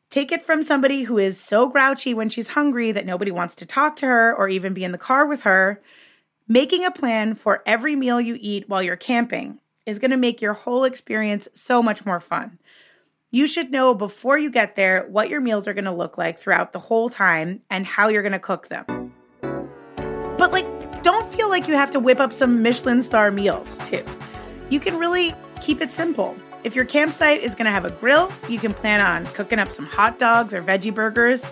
Take 0.10 0.32
it 0.32 0.46
from 0.46 0.62
somebody 0.62 1.04
who 1.04 1.18
is 1.18 1.40
so 1.40 1.68
grouchy 1.68 2.14
when 2.14 2.30
she's 2.30 2.50
hungry 2.50 2.92
that 2.92 3.06
nobody 3.06 3.32
wants 3.32 3.56
to 3.56 3.66
talk 3.66 3.96
to 3.96 4.06
her 4.06 4.36
or 4.36 4.48
even 4.48 4.76
be 4.76 4.84
in 4.84 4.92
the 4.92 4.98
car 5.00 5.26
with 5.26 5.42
her. 5.42 5.82
Making 6.48 6.86
a 6.86 6.92
plan 6.92 7.34
for 7.34 7.64
every 7.66 7.96
meal 7.96 8.22
you 8.22 8.38
eat 8.40 8.70
while 8.70 8.84
you're 8.84 8.96
camping 8.96 9.60
is 9.86 9.98
going 9.98 10.12
to 10.12 10.18
make 10.18 10.42
your 10.42 10.54
whole 10.54 10.84
experience 10.84 11.48
so 11.54 11.82
much 11.82 12.06
more 12.06 12.20
fun. 12.20 12.60
You 13.32 13.48
should 13.48 13.72
know 13.72 13.96
before 13.96 14.38
you 14.38 14.52
get 14.52 14.76
there 14.76 15.08
what 15.10 15.30
your 15.30 15.42
meals 15.42 15.68
are 15.68 15.74
going 15.74 15.86
to 15.86 15.92
look 15.92 16.16
like 16.16 16.38
throughout 16.38 16.74
the 16.74 16.80
whole 16.80 17.10
time 17.10 17.62
and 17.72 17.84
how 17.84 18.10
you're 18.10 18.22
going 18.22 18.34
to 18.34 18.40
cook 18.40 18.68
them. 18.68 19.03
Feel 21.44 21.50
like 21.50 21.68
you 21.68 21.74
have 21.74 21.92
to 21.92 22.00
whip 22.00 22.22
up 22.22 22.32
some 22.32 22.62
Michelin 22.62 23.04
star 23.04 23.30
meals, 23.30 23.78
too. 23.80 24.02
You 24.70 24.80
can 24.80 24.98
really 24.98 25.36
keep 25.60 25.82
it 25.82 25.92
simple. 25.92 26.38
If 26.64 26.74
your 26.74 26.86
campsite 26.86 27.44
is 27.44 27.54
going 27.54 27.66
to 27.66 27.72
have 27.72 27.84
a 27.84 27.92
grill, 27.92 28.32
you 28.48 28.58
can 28.58 28.74
plan 28.74 29.02
on 29.02 29.26
cooking 29.34 29.60
up 29.60 29.70
some 29.70 29.86
hot 29.86 30.18
dogs 30.18 30.54
or 30.54 30.64
veggie 30.64 30.96
burgers. 30.96 31.46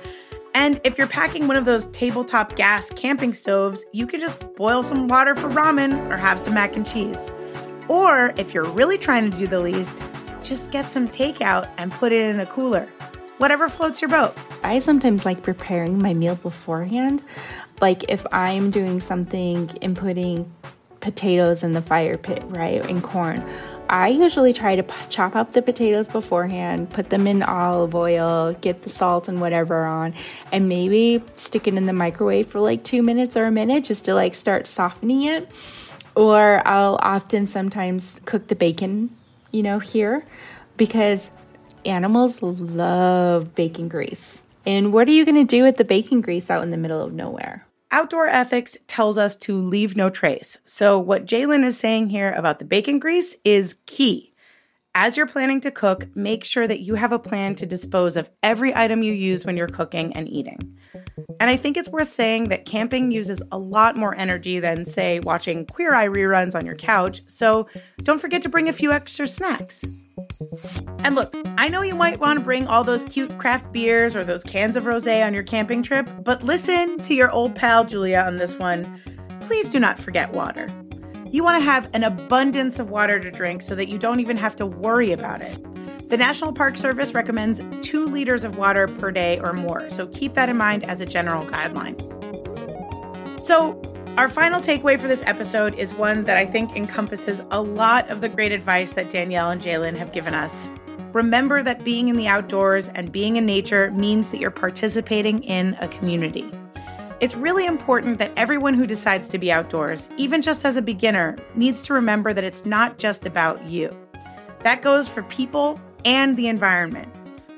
And 0.53 0.79
if 0.86 0.98
you're 0.98 1.07
packing 1.07 1.45
one 1.45 1.57
of 1.57 1.65
those 1.65 1.88
tabletop 1.88 2.55
gas 2.55 2.89
camping 2.91 3.33
stoves, 3.33 3.83
you 3.91 4.07
can 4.07 4.21
just 4.21 4.55
boil 4.55 4.81
some 4.81 5.10
water 5.10 5.36
for 5.36 5.50
ramen 5.50 6.10
or 6.10 6.15
have 6.15 6.39
some 6.39 6.53
mac 6.53 6.77
and 6.77 6.88
cheese. 6.88 7.29
Or 7.89 8.33
if 8.38 8.53
you're 8.53 8.63
really 8.63 8.98
trying 8.98 9.29
to 9.29 9.38
do 9.38 9.45
the 9.45 9.60
least, 9.60 10.01
just 10.41 10.71
get 10.71 10.89
some 10.89 11.10
takeout 11.10 11.67
and 11.77 11.91
put 11.91 12.13
it 12.13 12.33
in 12.33 12.39
a 12.39 12.45
cooler. 12.45 12.88
Whatever 13.39 13.67
floats 13.67 14.01
your 14.01 14.10
boat. 14.10 14.38
I 14.63 14.79
sometimes 14.79 15.25
like 15.25 15.41
preparing 15.41 16.01
my 16.01 16.13
meal 16.13 16.36
beforehand. 16.36 17.24
Like 17.81 18.05
if 18.09 18.25
I'm 18.31 18.71
doing 18.71 19.00
something 19.00 19.69
and 19.81 19.97
putting 19.97 20.51
potatoes 21.01 21.63
in 21.63 21.73
the 21.73 21.81
fire 21.81 22.17
pit, 22.17 22.43
right, 22.45 22.88
and 22.88 23.03
corn. 23.03 23.43
I 23.89 24.07
usually 24.07 24.53
try 24.53 24.77
to 24.77 24.85
chop 25.09 25.35
up 25.35 25.51
the 25.51 25.61
potatoes 25.61 26.07
beforehand, 26.07 26.91
put 26.91 27.09
them 27.09 27.27
in 27.27 27.43
olive 27.43 27.93
oil, 27.93 28.53
get 28.53 28.83
the 28.83 28.89
salt 28.89 29.27
and 29.27 29.41
whatever 29.41 29.83
on, 29.83 30.13
and 30.53 30.69
maybe 30.69 31.21
stick 31.35 31.67
it 31.67 31.73
in 31.73 31.88
the 31.88 31.93
microwave 31.93 32.47
for 32.47 32.61
like 32.61 32.85
two 32.85 33.03
minutes 33.03 33.35
or 33.35 33.43
a 33.43 33.51
minute 33.51 33.83
just 33.83 34.05
to 34.05 34.13
like 34.13 34.33
start 34.33 34.65
softening 34.65 35.23
it. 35.23 35.50
Or 36.15 36.65
I'll 36.65 37.00
often 37.01 37.47
sometimes 37.47 38.21
cook 38.23 38.47
the 38.47 38.55
bacon, 38.55 39.13
you 39.51 39.63
know, 39.63 39.79
here 39.79 40.25
because 40.77 41.31
animals 41.85 42.41
love 42.41 43.55
bacon 43.55 43.89
grease. 43.89 44.41
And 44.65 44.93
what 44.93 45.07
are 45.09 45.11
you 45.11 45.25
going 45.25 45.35
to 45.35 45.43
do 45.43 45.63
with 45.63 45.77
the 45.77 45.83
bacon 45.83 46.21
grease 46.21 46.50
out 46.50 46.63
in 46.63 46.69
the 46.69 46.77
middle 46.77 47.01
of 47.01 47.11
nowhere? 47.11 47.65
Outdoor 47.93 48.27
ethics 48.27 48.77
tells 48.88 49.17
us 49.17 49.36
to 49.38 49.62
leave 49.62 49.98
no 49.98 50.10
trace. 50.10 50.57
So, 50.63 50.98
what 50.98 51.25
Jaylyn 51.25 51.65
is 51.65 51.77
saying 51.77 52.10
here 52.10 52.31
about 52.31 52.60
the 52.60 52.65
bacon 52.65 53.00
grease 53.00 53.36
is 53.43 53.75
key. 53.86 54.30
As 54.93 55.15
you're 55.15 55.27
planning 55.27 55.62
to 55.62 55.71
cook, 55.71 56.13
make 56.17 56.43
sure 56.43 56.67
that 56.67 56.81
you 56.81 56.95
have 56.95 57.13
a 57.13 57.19
plan 57.19 57.55
to 57.55 57.65
dispose 57.65 58.17
of 58.17 58.29
every 58.43 58.75
item 58.75 59.03
you 59.03 59.13
use 59.13 59.45
when 59.45 59.55
you're 59.55 59.69
cooking 59.69 60.12
and 60.13 60.27
eating. 60.27 60.77
And 61.39 61.49
I 61.49 61.56
think 61.56 61.77
it's 61.77 61.88
worth 61.88 62.12
saying 62.12 62.49
that 62.49 62.65
camping 62.65 63.10
uses 63.10 63.41
a 63.54 63.58
lot 63.58 63.95
more 63.95 64.13
energy 64.15 64.60
than, 64.60 64.86
say, 64.86 65.21
watching 65.21 65.65
Queer 65.65 65.95
Eye 65.95 66.10
reruns 66.10 66.56
on 66.56 66.65
your 66.65 66.75
couch, 66.75 67.21
so 67.27 67.69
don't 67.99 68.19
forget 68.19 68.41
to 68.41 68.49
bring 68.49 68.67
a 68.67 68.73
few 68.73 68.91
extra 68.91 69.30
snacks. 69.30 69.86
And 71.06 71.15
look, 71.15 71.34
I 71.58 71.69
know 71.69 71.84
you 71.84 71.95
might 71.95 72.19
want 72.19 72.39
to 72.39 72.43
bring 72.43 72.67
all 72.67 72.84
those 72.84 73.06
cute 73.06 73.38
craft 73.38 73.71
beers 73.71 74.13
or 74.13 74.25
those 74.25 74.43
cans 74.43 74.75
of 74.75 74.86
rose 74.86 75.08
on 75.08 75.34
your 75.34 75.43
camping 75.43 75.84
trip, 75.84 76.10
but 76.21 76.43
listen 76.43 76.99
to 77.04 77.15
your 77.15 77.32
old 77.32 77.56
pal 77.56 77.86
Julia 77.86 78.19
on 78.27 78.38
this 78.38 78.58
one. 78.58 79.01
Please 79.39 79.71
do 79.71 79.80
not 79.80 80.01
forget 80.01 80.34
water. 80.34 80.67
You 81.32 81.46
want 81.46 81.62
to 81.62 81.65
have 81.65 81.89
an 81.94 82.04
abundance 82.04 82.78
of 82.78 82.89
water 82.89 83.17
to 83.17 83.32
drink 83.32 83.62
so 83.62 83.74
that 83.76 83.88
you 83.88 83.98
don't 83.98 84.20
even 84.20 84.36
have 84.36 84.54
to 84.58 84.65
worry 84.65 85.13
about 85.13 85.41
it. 85.41 85.58
The 86.10 86.17
National 86.17 86.52
Park 86.52 86.76
Service 86.76 87.13
recommends 87.13 87.62
two 87.82 88.06
liters 88.08 88.44
of 88.44 88.58
water 88.58 88.89
per 88.89 89.12
day 89.12 89.39
or 89.39 89.54
more, 89.54 89.89
so 89.89 90.08
keep 90.08 90.34
that 90.34 90.50
in 90.50 90.58
mind 90.58 90.84
as 90.84 91.00
a 91.00 91.06
general 91.06 91.46
guideline. 91.46 91.96
So, 93.41 93.82
our 94.17 94.28
final 94.28 94.60
takeaway 94.60 95.00
for 95.00 95.08
this 95.08 95.24
episode 95.26 95.74
is 95.76 95.94
one 95.94 96.26
that 96.26 96.36
I 96.36 96.46
think 96.46 96.76
encompasses 96.76 97.41
a 97.50 97.62
lot 97.62 98.10
of 98.10 98.20
the 98.20 98.28
great 98.28 98.52
advice 98.52 98.91
that 98.91 99.10
Danielle 99.10 99.52
and 99.52 99.62
Jaylyn 99.62 99.96
have 99.96 100.12
given 100.12 100.34
us. 100.34 100.70
Remember 101.13 101.63
that 101.63 101.86
being 101.86 102.10
in 102.10 102.17
the 102.17 102.28
outdoors 102.28 102.89
and 102.89 103.10
being 103.10 103.38
in 103.38 103.46
nature 103.46 103.89
means 103.91 104.32
that 104.32 104.41
you're 104.41 104.52
participating 104.52 105.44
in 105.44 105.78
a 105.80 105.88
community. 105.88 106.52
It's 107.21 107.36
really 107.36 107.67
important 107.67 108.17
that 108.17 108.31
everyone 108.36 108.73
who 108.73 108.88
decides 108.88 109.27
to 109.27 109.38
be 109.38 109.51
outdoors, 109.51 110.10
even 110.17 110.41
just 110.41 110.65
as 110.65 110.75
a 110.75 110.81
beginner, 110.81 111.38
needs 111.53 111.84
to 111.84 111.93
remember 111.93 112.34
that 112.34 112.43
it's 112.43 112.65
not 112.65 112.97
just 112.97 113.27
about 113.27 113.63
you. 113.67 113.95
That 114.63 114.81
goes 114.81 115.07
for 115.07 115.21
people 115.21 115.79
and 116.03 116.36
the 116.36 116.47
environment. 116.47 117.13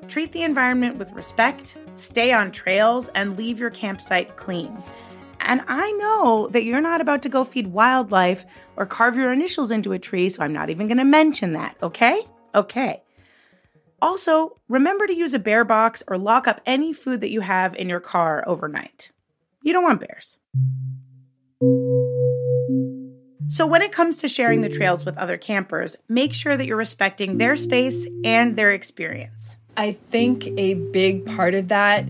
Treat 0.10 0.34
the 0.34 0.43
environment 0.43 0.97
with 0.97 1.13
respect, 1.13 1.78
stay 1.95 2.34
on 2.34 2.52
trails, 2.52 3.08
and 3.15 3.38
leave 3.38 3.58
your 3.58 3.69
campsite 3.69 4.36
clean. 4.36 4.78
And 5.39 5.62
I 5.69 5.89
know 5.93 6.49
that 6.52 6.65
you're 6.65 6.82
not 6.82 6.99
about 6.99 7.21
to 7.21 7.30
go 7.30 7.45
feed 7.45 7.67
wildlife 7.67 8.45
or 8.76 8.86
carve 8.86 9.15
your 9.15 9.32
initials 9.32 9.71
into 9.71 9.93
a 9.93 9.99
tree, 9.99 10.28
so 10.28 10.43
I'm 10.43 10.52
not 10.52 10.71
even 10.71 10.89
going 10.89 10.97
to 10.97 11.06
mention 11.06 11.54
that, 11.54 11.78
okay? 11.82 12.21
Okay. 12.54 13.02
Also, 14.02 14.60
remember 14.67 15.08
to 15.08 15.15
use 15.15 15.34
a 15.34 15.39
bear 15.39 15.63
box 15.63 16.04
or 16.10 16.17
lock 16.17 16.49
up 16.49 16.60
any 16.65 16.91
food 16.91 17.21
that 17.21 17.32
you 17.32 17.39
have 17.39 17.73
in 17.78 17.88
your 17.88 18.02
car 18.02 18.43
overnight. 18.45 19.12
You 19.63 19.71
don't 19.71 19.84
want 19.84 20.02
bears. 20.02 20.38
So, 23.47 23.65
when 23.65 23.82
it 23.82 23.91
comes 23.91 24.17
to 24.17 24.28
sharing 24.28 24.62
the 24.62 24.69
trails 24.69 25.06
with 25.06 25.17
other 25.17 25.38
campers, 25.38 25.95
make 26.10 26.34
sure 26.34 26.58
that 26.58 26.65
you're 26.65 26.78
respecting 26.78 27.38
their 27.38 27.56
space 27.56 28.08
and 28.26 28.58
their 28.58 28.71
experience. 28.71 29.58
I 29.78 29.93
think 29.93 30.47
a 30.58 30.73
big 30.73 31.26
part 31.26 31.56
of 31.56 31.69
that 31.69 32.06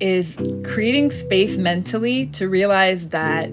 is 0.00 0.38
creating 0.64 1.10
space 1.12 1.56
mentally 1.56 2.26
to 2.26 2.48
realize 2.48 3.10
that 3.10 3.50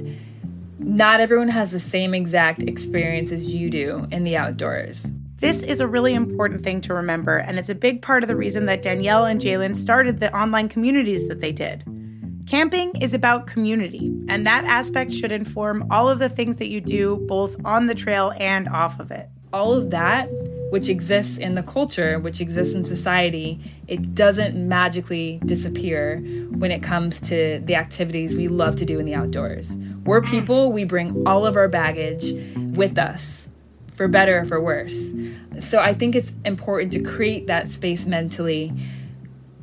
not 0.80 1.20
everyone 1.20 1.50
has 1.50 1.72
the 1.72 1.80
same 1.80 2.14
exact 2.14 2.64
experience 2.64 3.32
as 3.32 3.54
you 3.54 3.70
do 3.70 4.08
in 4.12 4.24
the 4.24 4.38
outdoors. 4.38 5.12
This 5.38 5.62
is 5.62 5.82
a 5.82 5.88
really 5.88 6.16
important 6.16 6.64
thing 6.64 6.82
to 6.82 6.94
remember, 6.94 7.38
and 7.38 7.60
it's 7.60 7.70
a 7.70 7.76
big 7.76 8.02
part 8.02 8.24
of 8.24 8.28
the 8.28 8.36
reason 8.36 8.66
that 8.68 8.82
Danielle 8.82 9.26
and 9.26 9.42
Jaylyn 9.42 9.76
started 9.76 10.20
the 10.20 10.36
online 10.36 10.70
communities 10.70 11.28
that 11.28 11.42
they 11.42 11.52
did. 11.52 11.84
Camping 12.48 12.96
is 12.98 13.16
about 13.16 13.48
community, 13.48 14.14
and 14.28 14.46
that 14.46 14.66
aspect 14.66 15.12
should 15.12 15.32
inform 15.32 15.88
all 15.90 16.08
of 16.08 16.20
the 16.20 16.30
things 16.30 16.60
that 16.60 16.70
you 16.70 16.80
do 16.80 17.16
both 17.28 17.56
on 17.66 17.88
the 17.88 17.96
trail 17.96 18.34
and 18.38 18.70
off 18.70 19.00
of 19.00 19.10
it. 19.10 19.28
All 19.52 19.74
of 19.74 19.90
that 19.90 20.30
which 20.70 20.90
exists 20.90 21.38
in 21.38 21.56
the 21.56 21.64
culture, 21.64 22.20
which 22.20 22.42
exists 22.42 22.76
in 22.76 22.84
society, 22.84 23.60
it 23.88 24.14
doesn't 24.14 24.56
magically 24.56 25.40
disappear 25.46 26.20
when 26.52 26.72
it 26.72 26.84
comes 26.84 27.22
to 27.22 27.62
the 27.64 27.76
activities 27.76 28.36
we 28.36 28.48
love 28.48 28.76
to 28.76 28.86
do 28.86 29.00
in 29.00 29.06
the 29.06 29.16
outdoors. 29.16 29.76
We're 30.04 30.22
people, 30.22 30.72
we 30.72 30.84
bring 30.84 31.26
all 31.28 31.46
of 31.46 31.56
our 31.56 31.68
baggage 31.68 32.34
with 32.56 32.98
us, 32.98 33.50
for 33.96 34.08
better 34.08 34.40
or 34.40 34.46
for 34.46 34.62
worse. 34.62 35.14
So 35.62 35.80
I 35.80 35.94
think 35.94 36.16
it's 36.16 36.34
important 36.44 36.92
to 36.94 37.02
create 37.02 37.48
that 37.48 37.70
space 37.70 38.06
mentally 38.06 38.74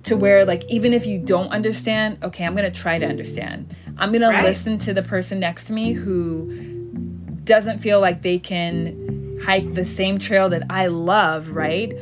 to 0.04 0.16
where 0.16 0.44
mm. 0.44 0.48
like 0.48 0.64
even 0.68 0.92
if 0.92 1.06
you 1.06 1.18
don't 1.18 1.48
understand, 1.48 2.18
okay, 2.22 2.44
I'm 2.44 2.54
to 2.56 2.70
try 2.70 2.98
to 2.98 3.06
understand. 3.06 3.74
I'm 3.98 4.10
going 4.10 4.22
right. 4.22 4.42
listen 4.42 4.78
to 4.78 4.94
the 4.94 5.02
person 5.02 5.40
next 5.40 5.66
to 5.66 5.72
me 5.72 5.92
who 5.92 6.50
doesn't 7.44 7.80
feel 7.80 8.00
like 8.00 8.22
they 8.22 8.38
can 8.38 9.38
hike 9.44 9.74
the 9.74 9.84
same 9.84 10.18
trail 10.18 10.48
that 10.48 10.64
I 10.70 10.86
love, 10.86 11.50
right? 11.50 11.92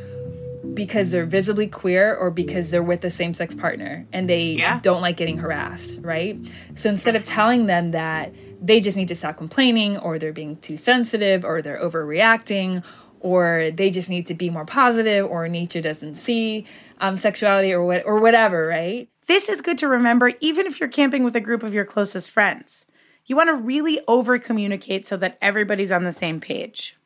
Because 0.73 1.11
they're 1.11 1.25
visibly 1.25 1.67
queer 1.67 2.15
or 2.15 2.31
because 2.31 2.71
they're 2.71 2.83
with 2.83 3.01
the 3.01 3.09
same 3.09 3.33
sex 3.33 3.53
partner 3.53 4.05
and 4.13 4.29
they 4.29 4.51
yeah. 4.51 4.79
don't 4.81 5.01
like 5.01 5.17
getting 5.17 5.37
harassed, 5.37 5.99
right? 6.01 6.37
So 6.75 6.89
instead 6.89 7.15
of 7.15 7.23
telling 7.23 7.65
them 7.65 7.91
that 7.91 8.33
they 8.61 8.79
just 8.79 8.95
need 8.95 9.07
to 9.07 9.15
stop 9.15 9.37
complaining 9.37 9.97
or 9.97 10.19
they're 10.19 10.31
being 10.31 10.57
too 10.57 10.77
sensitive 10.77 11.43
or 11.43 11.61
they're 11.61 11.81
overreacting 11.81 12.83
or 13.21 13.71
they 13.71 13.89
just 13.89 14.09
need 14.09 14.25
to 14.27 14.33
be 14.33 14.49
more 14.49 14.65
positive 14.65 15.25
or 15.25 15.47
nature 15.47 15.81
doesn't 15.81 16.15
see 16.15 16.65
um, 16.99 17.15
sexuality 17.15 17.71
or 17.71 17.83
what 17.83 18.05
or 18.05 18.19
whatever, 18.19 18.67
right? 18.67 19.09
This 19.27 19.47
is 19.47 19.61
good 19.61 19.77
to 19.79 19.87
remember 19.87 20.31
even 20.41 20.65
if 20.65 20.79
you're 20.79 20.89
camping 20.89 21.23
with 21.23 21.35
a 21.35 21.39
group 21.39 21.63
of 21.63 21.73
your 21.73 21.85
closest 21.85 22.29
friends. 22.29 22.85
You 23.25 23.35
want 23.35 23.49
to 23.49 23.55
really 23.55 24.01
over 24.07 24.39
communicate 24.39 25.07
so 25.07 25.15
that 25.17 25.37
everybody's 25.41 25.91
on 25.91 26.03
the 26.03 26.11
same 26.11 26.41
page. 26.41 26.97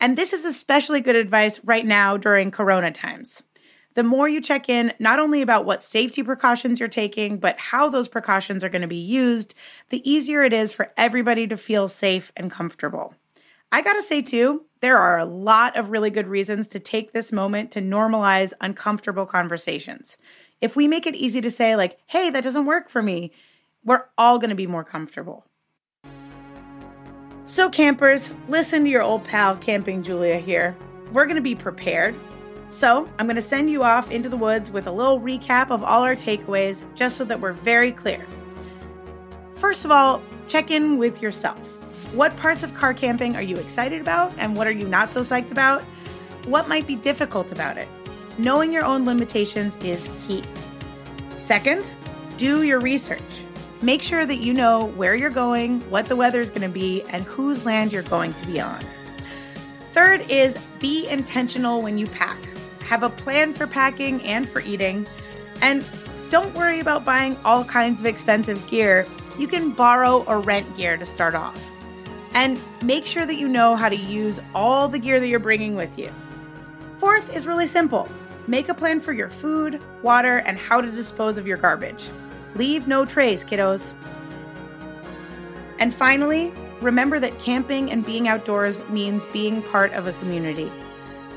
And 0.00 0.16
this 0.16 0.32
is 0.32 0.44
especially 0.44 1.00
good 1.00 1.16
advice 1.16 1.62
right 1.64 1.84
now 1.84 2.16
during 2.16 2.50
corona 2.50 2.92
times. 2.92 3.42
The 3.94 4.02
more 4.02 4.28
you 4.28 4.42
check 4.42 4.68
in, 4.68 4.92
not 4.98 5.18
only 5.18 5.40
about 5.40 5.64
what 5.64 5.82
safety 5.82 6.22
precautions 6.22 6.78
you're 6.78 6.88
taking, 6.88 7.38
but 7.38 7.58
how 7.58 7.88
those 7.88 8.08
precautions 8.08 8.62
are 8.62 8.68
going 8.68 8.82
to 8.82 8.88
be 8.88 8.96
used, 8.96 9.54
the 9.88 10.08
easier 10.08 10.44
it 10.44 10.52
is 10.52 10.74
for 10.74 10.92
everybody 10.98 11.46
to 11.46 11.56
feel 11.56 11.88
safe 11.88 12.30
and 12.36 12.50
comfortable. 12.50 13.14
I 13.72 13.80
gotta 13.80 14.02
say, 14.02 14.20
too, 14.20 14.65
there 14.80 14.98
are 14.98 15.18
a 15.18 15.24
lot 15.24 15.76
of 15.76 15.90
really 15.90 16.10
good 16.10 16.26
reasons 16.26 16.68
to 16.68 16.78
take 16.78 17.12
this 17.12 17.32
moment 17.32 17.70
to 17.72 17.80
normalize 17.80 18.52
uncomfortable 18.60 19.26
conversations. 19.26 20.18
If 20.60 20.76
we 20.76 20.88
make 20.88 21.06
it 21.06 21.14
easy 21.14 21.40
to 21.40 21.50
say, 21.50 21.76
like, 21.76 21.98
hey, 22.06 22.30
that 22.30 22.44
doesn't 22.44 22.66
work 22.66 22.88
for 22.88 23.02
me, 23.02 23.32
we're 23.84 24.04
all 24.18 24.38
gonna 24.38 24.54
be 24.54 24.66
more 24.66 24.84
comfortable. 24.84 25.44
So, 27.44 27.70
campers, 27.70 28.32
listen 28.48 28.84
to 28.84 28.90
your 28.90 29.02
old 29.02 29.24
pal, 29.24 29.56
Camping 29.56 30.02
Julia 30.02 30.38
here. 30.38 30.76
We're 31.12 31.26
gonna 31.26 31.40
be 31.40 31.54
prepared. 31.54 32.14
So, 32.72 33.08
I'm 33.18 33.26
gonna 33.26 33.40
send 33.40 33.70
you 33.70 33.84
off 33.84 34.10
into 34.10 34.28
the 34.28 34.36
woods 34.36 34.70
with 34.70 34.88
a 34.88 34.92
little 34.92 35.20
recap 35.20 35.70
of 35.70 35.84
all 35.84 36.02
our 36.02 36.16
takeaways 36.16 36.84
just 36.94 37.16
so 37.16 37.24
that 37.24 37.40
we're 37.40 37.52
very 37.52 37.92
clear. 37.92 38.26
First 39.54 39.84
of 39.84 39.90
all, 39.90 40.20
check 40.48 40.70
in 40.70 40.98
with 40.98 41.22
yourself. 41.22 41.75
What 42.12 42.36
parts 42.36 42.62
of 42.62 42.74
car 42.74 42.94
camping 42.94 43.36
are 43.36 43.42
you 43.42 43.56
excited 43.56 44.00
about 44.00 44.34
and 44.38 44.56
what 44.56 44.66
are 44.66 44.72
you 44.72 44.86
not 44.86 45.12
so 45.12 45.20
psyched 45.20 45.50
about? 45.50 45.82
What 46.46 46.68
might 46.68 46.86
be 46.86 46.96
difficult 46.96 47.52
about 47.52 47.78
it? 47.78 47.88
Knowing 48.38 48.72
your 48.72 48.84
own 48.84 49.04
limitations 49.04 49.76
is 49.78 50.08
key. 50.26 50.42
Second, 51.38 51.84
do 52.36 52.62
your 52.62 52.80
research. 52.80 53.44
Make 53.82 54.02
sure 54.02 54.24
that 54.24 54.36
you 54.36 54.52
know 54.54 54.86
where 54.96 55.14
you're 55.14 55.30
going, 55.30 55.80
what 55.90 56.06
the 56.06 56.16
weather 56.16 56.40
is 56.40 56.50
going 56.50 56.62
to 56.62 56.68
be, 56.68 57.02
and 57.10 57.24
whose 57.24 57.64
land 57.64 57.92
you're 57.92 58.02
going 58.02 58.32
to 58.34 58.46
be 58.46 58.60
on. 58.60 58.80
Third 59.92 60.30
is 60.30 60.56
be 60.78 61.08
intentional 61.08 61.82
when 61.82 61.98
you 61.98 62.06
pack. 62.06 62.38
Have 62.84 63.02
a 63.02 63.10
plan 63.10 63.52
for 63.52 63.66
packing 63.66 64.22
and 64.22 64.48
for 64.48 64.60
eating. 64.60 65.06
And 65.62 65.84
don't 66.30 66.54
worry 66.54 66.80
about 66.80 67.04
buying 67.04 67.36
all 67.44 67.64
kinds 67.64 68.00
of 68.00 68.06
expensive 68.06 68.66
gear. 68.68 69.06
You 69.38 69.46
can 69.46 69.72
borrow 69.72 70.24
or 70.24 70.40
rent 70.40 70.76
gear 70.76 70.96
to 70.96 71.04
start 71.04 71.34
off. 71.34 71.62
And 72.36 72.60
make 72.84 73.06
sure 73.06 73.24
that 73.24 73.38
you 73.38 73.48
know 73.48 73.76
how 73.76 73.88
to 73.88 73.96
use 73.96 74.40
all 74.54 74.88
the 74.88 74.98
gear 74.98 75.18
that 75.20 75.26
you're 75.26 75.38
bringing 75.38 75.74
with 75.74 75.98
you. 75.98 76.12
Fourth 76.98 77.34
is 77.34 77.46
really 77.46 77.66
simple 77.66 78.08
make 78.46 78.68
a 78.68 78.74
plan 78.74 79.00
for 79.00 79.12
your 79.12 79.30
food, 79.30 79.80
water, 80.02 80.36
and 80.38 80.58
how 80.58 80.80
to 80.82 80.90
dispose 80.90 81.38
of 81.38 81.46
your 81.46 81.56
garbage. 81.56 82.08
Leave 82.54 82.86
no 82.86 83.06
trays, 83.06 83.42
kiddos. 83.42 83.94
And 85.78 85.92
finally, 85.92 86.52
remember 86.80 87.18
that 87.18 87.38
camping 87.38 87.90
and 87.90 88.04
being 88.04 88.28
outdoors 88.28 88.86
means 88.90 89.24
being 89.26 89.62
part 89.62 89.92
of 89.94 90.06
a 90.06 90.12
community. 90.14 90.70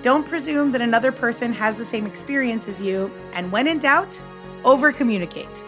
Don't 0.02 0.28
presume 0.28 0.72
that 0.74 0.82
another 0.82 1.14
person 1.14 1.54
has 1.54 1.78
the 1.78 1.86
same 1.86 2.06
experience 2.06 2.68
as 2.68 2.82
you, 2.82 3.10
and 3.34 3.52
when 3.54 3.68
in 3.68 3.80
doubt, 3.80 4.22
over 4.66 4.92
communicate. 4.92 5.64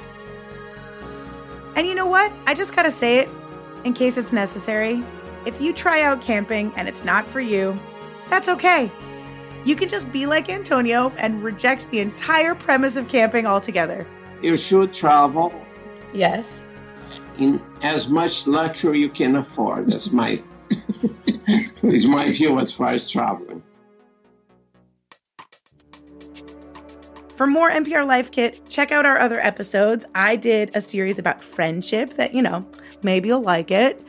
And 1.78 1.88
you 1.88 1.96
know 1.96 2.06
what? 2.06 2.32
I 2.46 2.54
just 2.54 2.76
gotta 2.76 2.92
say 2.92 3.20
it 3.20 3.30
in 3.84 3.94
case 3.94 4.18
it's 4.18 4.34
necessary. 4.34 5.02
If 5.46 5.60
you 5.62 5.74
try 5.74 6.02
out 6.04 6.22
camping 6.22 6.72
and 6.76 6.88
it's 6.88 7.04
not 7.04 7.26
for 7.26 7.40
you, 7.40 7.78
that's 8.30 8.48
okay. 8.48 8.92
You 9.66 9.76
can 9.76 9.90
just 9.90 10.12
be 10.12 10.26
like 10.26 10.50
Antonio 10.50 11.12
and 11.20 11.44
reject 11.44 11.90
the 11.90 12.00
entire 12.00 12.56
premise 12.56 12.96
of 12.96 13.08
camping 13.08 13.46
altogether. 13.46 14.08
You 14.42 14.56
should 14.56 14.94
travel 14.94 15.54
Yes. 16.14 16.60
in 17.38 17.62
as 17.82 18.10
much 18.10 18.46
luxury 18.48 19.00
you 19.00 19.10
can 19.10 19.36
afford. 19.38 19.86
That's 19.92 20.12
my 20.12 20.42
is 21.84 22.06
my 22.08 22.32
view 22.32 22.60
as 22.60 22.74
far 22.74 22.90
as 22.90 23.10
traveling. 23.10 23.64
For 27.36 27.48
more 27.48 27.72
NPR 27.72 28.06
Life 28.06 28.30
Kit, 28.32 28.62
check 28.70 28.92
out 28.92 29.06
our 29.06 29.20
other 29.20 29.40
episodes. 29.40 30.06
I 30.14 30.36
did 30.36 30.76
a 30.76 30.82
series 30.82 31.18
about 31.18 31.42
friendship 31.42 32.12
that, 32.12 32.34
you 32.36 32.42
know, 32.42 32.66
maybe 33.02 33.30
you'll 33.30 33.42
like 33.42 33.72
it. 33.72 34.02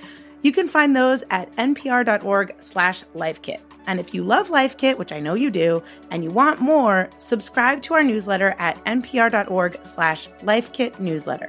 You 0.42 0.52
can 0.52 0.68
find 0.68 0.94
those 0.94 1.24
at 1.30 1.50
npr.org 1.52 2.54
slash 2.60 3.04
lifekit. 3.14 3.60
And 3.86 3.98
if 3.98 4.14
you 4.14 4.22
love 4.22 4.50
Life 4.50 4.76
Kit, 4.76 4.98
which 4.98 5.12
I 5.12 5.20
know 5.20 5.34
you 5.34 5.50
do, 5.50 5.82
and 6.10 6.22
you 6.22 6.30
want 6.30 6.60
more, 6.60 7.10
subscribe 7.18 7.82
to 7.82 7.94
our 7.94 8.04
newsletter 8.04 8.54
at 8.58 8.82
npr.org 8.84 9.84
slash 9.84 10.28
lifekit 10.42 10.98
newsletter. 11.00 11.48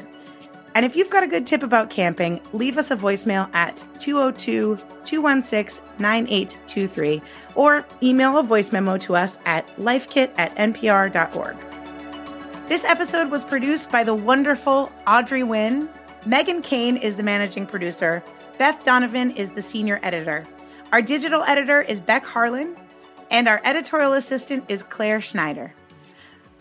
And 0.75 0.85
if 0.85 0.95
you've 0.95 1.09
got 1.09 1.23
a 1.23 1.27
good 1.27 1.45
tip 1.45 1.61
about 1.61 1.91
camping, 1.91 2.41
leave 2.51 2.77
us 2.77 2.89
a 2.89 2.95
voicemail 2.95 3.53
at 3.53 3.83
202 3.99 4.77
216 5.03 5.85
9823 5.99 7.21
or 7.55 7.85
email 8.01 8.39
a 8.39 8.43
voice 8.43 8.71
memo 8.71 8.97
to 8.97 9.15
us 9.15 9.37
at 9.45 9.67
lifekit 9.77 10.31
at 10.37 10.55
npr.org. 10.55 11.55
This 12.67 12.83
episode 12.85 13.29
was 13.29 13.43
produced 13.43 13.91
by 13.91 14.03
the 14.03 14.15
wonderful 14.15 14.91
Audrey 15.05 15.41
Nguyen. 15.41 15.89
Meghan 16.23 16.63
Keane 16.63 16.97
is 16.97 17.17
the 17.17 17.23
managing 17.23 17.67
producer. 17.67 18.23
Beth 18.57 18.85
Donovan 18.85 19.31
is 19.31 19.51
the 19.51 19.63
senior 19.63 19.99
editor. 20.03 20.45
Our 20.91 21.01
digital 21.01 21.41
editor 21.41 21.81
is 21.81 21.99
Beck 21.99 22.23
Harlan, 22.23 22.75
and 23.31 23.47
our 23.47 23.59
editorial 23.63 24.13
assistant 24.13 24.65
is 24.69 24.83
Claire 24.83 25.21
Schneider. 25.21 25.73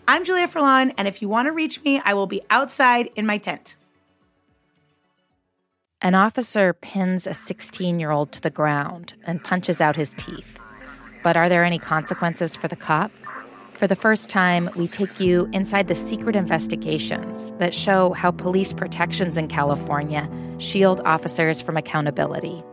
I'm 0.07 0.25
Julia 0.25 0.47
Furlan, 0.47 0.93
and 0.97 1.07
if 1.07 1.21
you 1.21 1.29
want 1.29 1.45
to 1.45 1.51
reach 1.51 1.83
me, 1.83 2.01
I 2.03 2.15
will 2.15 2.25
be 2.25 2.41
outside 2.49 3.11
in 3.15 3.27
my 3.27 3.37
tent. 3.37 3.75
An 6.01 6.15
officer 6.15 6.73
pins 6.73 7.27
a 7.27 7.35
16 7.35 7.99
year 7.99 8.09
old 8.09 8.31
to 8.31 8.41
the 8.41 8.49
ground 8.49 9.13
and 9.23 9.43
punches 9.43 9.79
out 9.79 9.95
his 9.95 10.15
teeth. 10.15 10.59
But 11.23 11.37
are 11.37 11.47
there 11.47 11.63
any 11.63 11.77
consequences 11.77 12.55
for 12.55 12.67
the 12.67 12.75
cop? 12.75 13.11
For 13.75 13.87
the 13.87 13.95
first 13.95 14.29
time, 14.29 14.69
we 14.75 14.87
take 14.87 15.19
you 15.19 15.49
inside 15.51 15.87
the 15.87 15.95
secret 15.95 16.35
investigations 16.35 17.51
that 17.57 17.73
show 17.73 18.13
how 18.13 18.29
police 18.29 18.71
protections 18.71 19.35
in 19.35 19.47
California 19.47 20.29
shield 20.59 21.01
officers 21.05 21.59
from 21.59 21.75
accountability. 21.75 22.63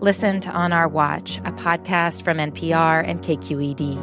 Listen 0.00 0.40
to 0.40 0.50
On 0.50 0.72
Our 0.72 0.88
Watch, 0.88 1.36
a 1.38 1.52
podcast 1.52 2.22
from 2.22 2.38
NPR 2.38 3.06
and 3.06 3.20
KQED. 3.20 3.98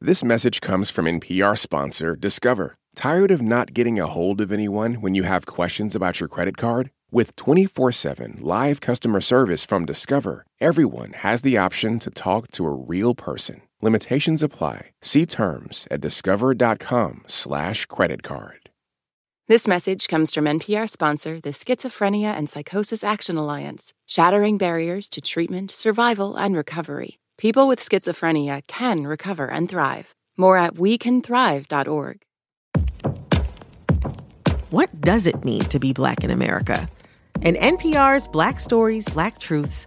This 0.00 0.24
message 0.24 0.60
comes 0.60 0.90
from 0.90 1.04
NPR 1.04 1.56
sponsor 1.56 2.16
Discover. 2.16 2.74
Tired 2.96 3.30
of 3.30 3.40
not 3.40 3.72
getting 3.72 4.00
a 4.00 4.08
hold 4.08 4.40
of 4.40 4.50
anyone 4.50 4.94
when 4.94 5.14
you 5.14 5.22
have 5.22 5.46
questions 5.46 5.94
about 5.94 6.18
your 6.18 6.28
credit 6.28 6.56
card? 6.56 6.90
With 7.12 7.36
24 7.36 7.92
7 7.92 8.38
live 8.40 8.80
customer 8.80 9.20
service 9.20 9.64
from 9.64 9.86
Discover, 9.86 10.44
everyone 10.60 11.12
has 11.12 11.42
the 11.42 11.56
option 11.58 12.00
to 12.00 12.10
talk 12.10 12.50
to 12.52 12.66
a 12.66 12.74
real 12.74 13.14
person. 13.14 13.62
Limitations 13.84 14.42
apply. 14.42 14.92
See 15.02 15.26
terms 15.26 15.86
at 15.90 16.00
discover.com/slash 16.00 17.84
credit 17.84 18.22
card. 18.22 18.70
This 19.46 19.68
message 19.68 20.08
comes 20.08 20.32
from 20.32 20.46
NPR 20.46 20.88
sponsor, 20.88 21.38
the 21.38 21.50
Schizophrenia 21.50 22.32
and 22.34 22.48
Psychosis 22.48 23.04
Action 23.04 23.36
Alliance, 23.36 23.92
shattering 24.06 24.56
barriers 24.56 25.10
to 25.10 25.20
treatment, 25.20 25.70
survival, 25.70 26.34
and 26.34 26.56
recovery. 26.56 27.18
People 27.36 27.68
with 27.68 27.78
schizophrenia 27.78 28.62
can 28.66 29.06
recover 29.06 29.50
and 29.50 29.68
thrive. 29.68 30.14
More 30.38 30.56
at 30.56 30.76
wecanthrive.org. 30.76 32.22
What 34.70 34.98
does 35.02 35.26
it 35.26 35.44
mean 35.44 35.64
to 35.64 35.78
be 35.78 35.92
Black 35.92 36.24
in 36.24 36.30
America? 36.30 36.88
In 37.42 37.54
NPR's 37.56 38.26
Black 38.28 38.60
Stories, 38.60 39.06
Black 39.08 39.38
Truths, 39.38 39.86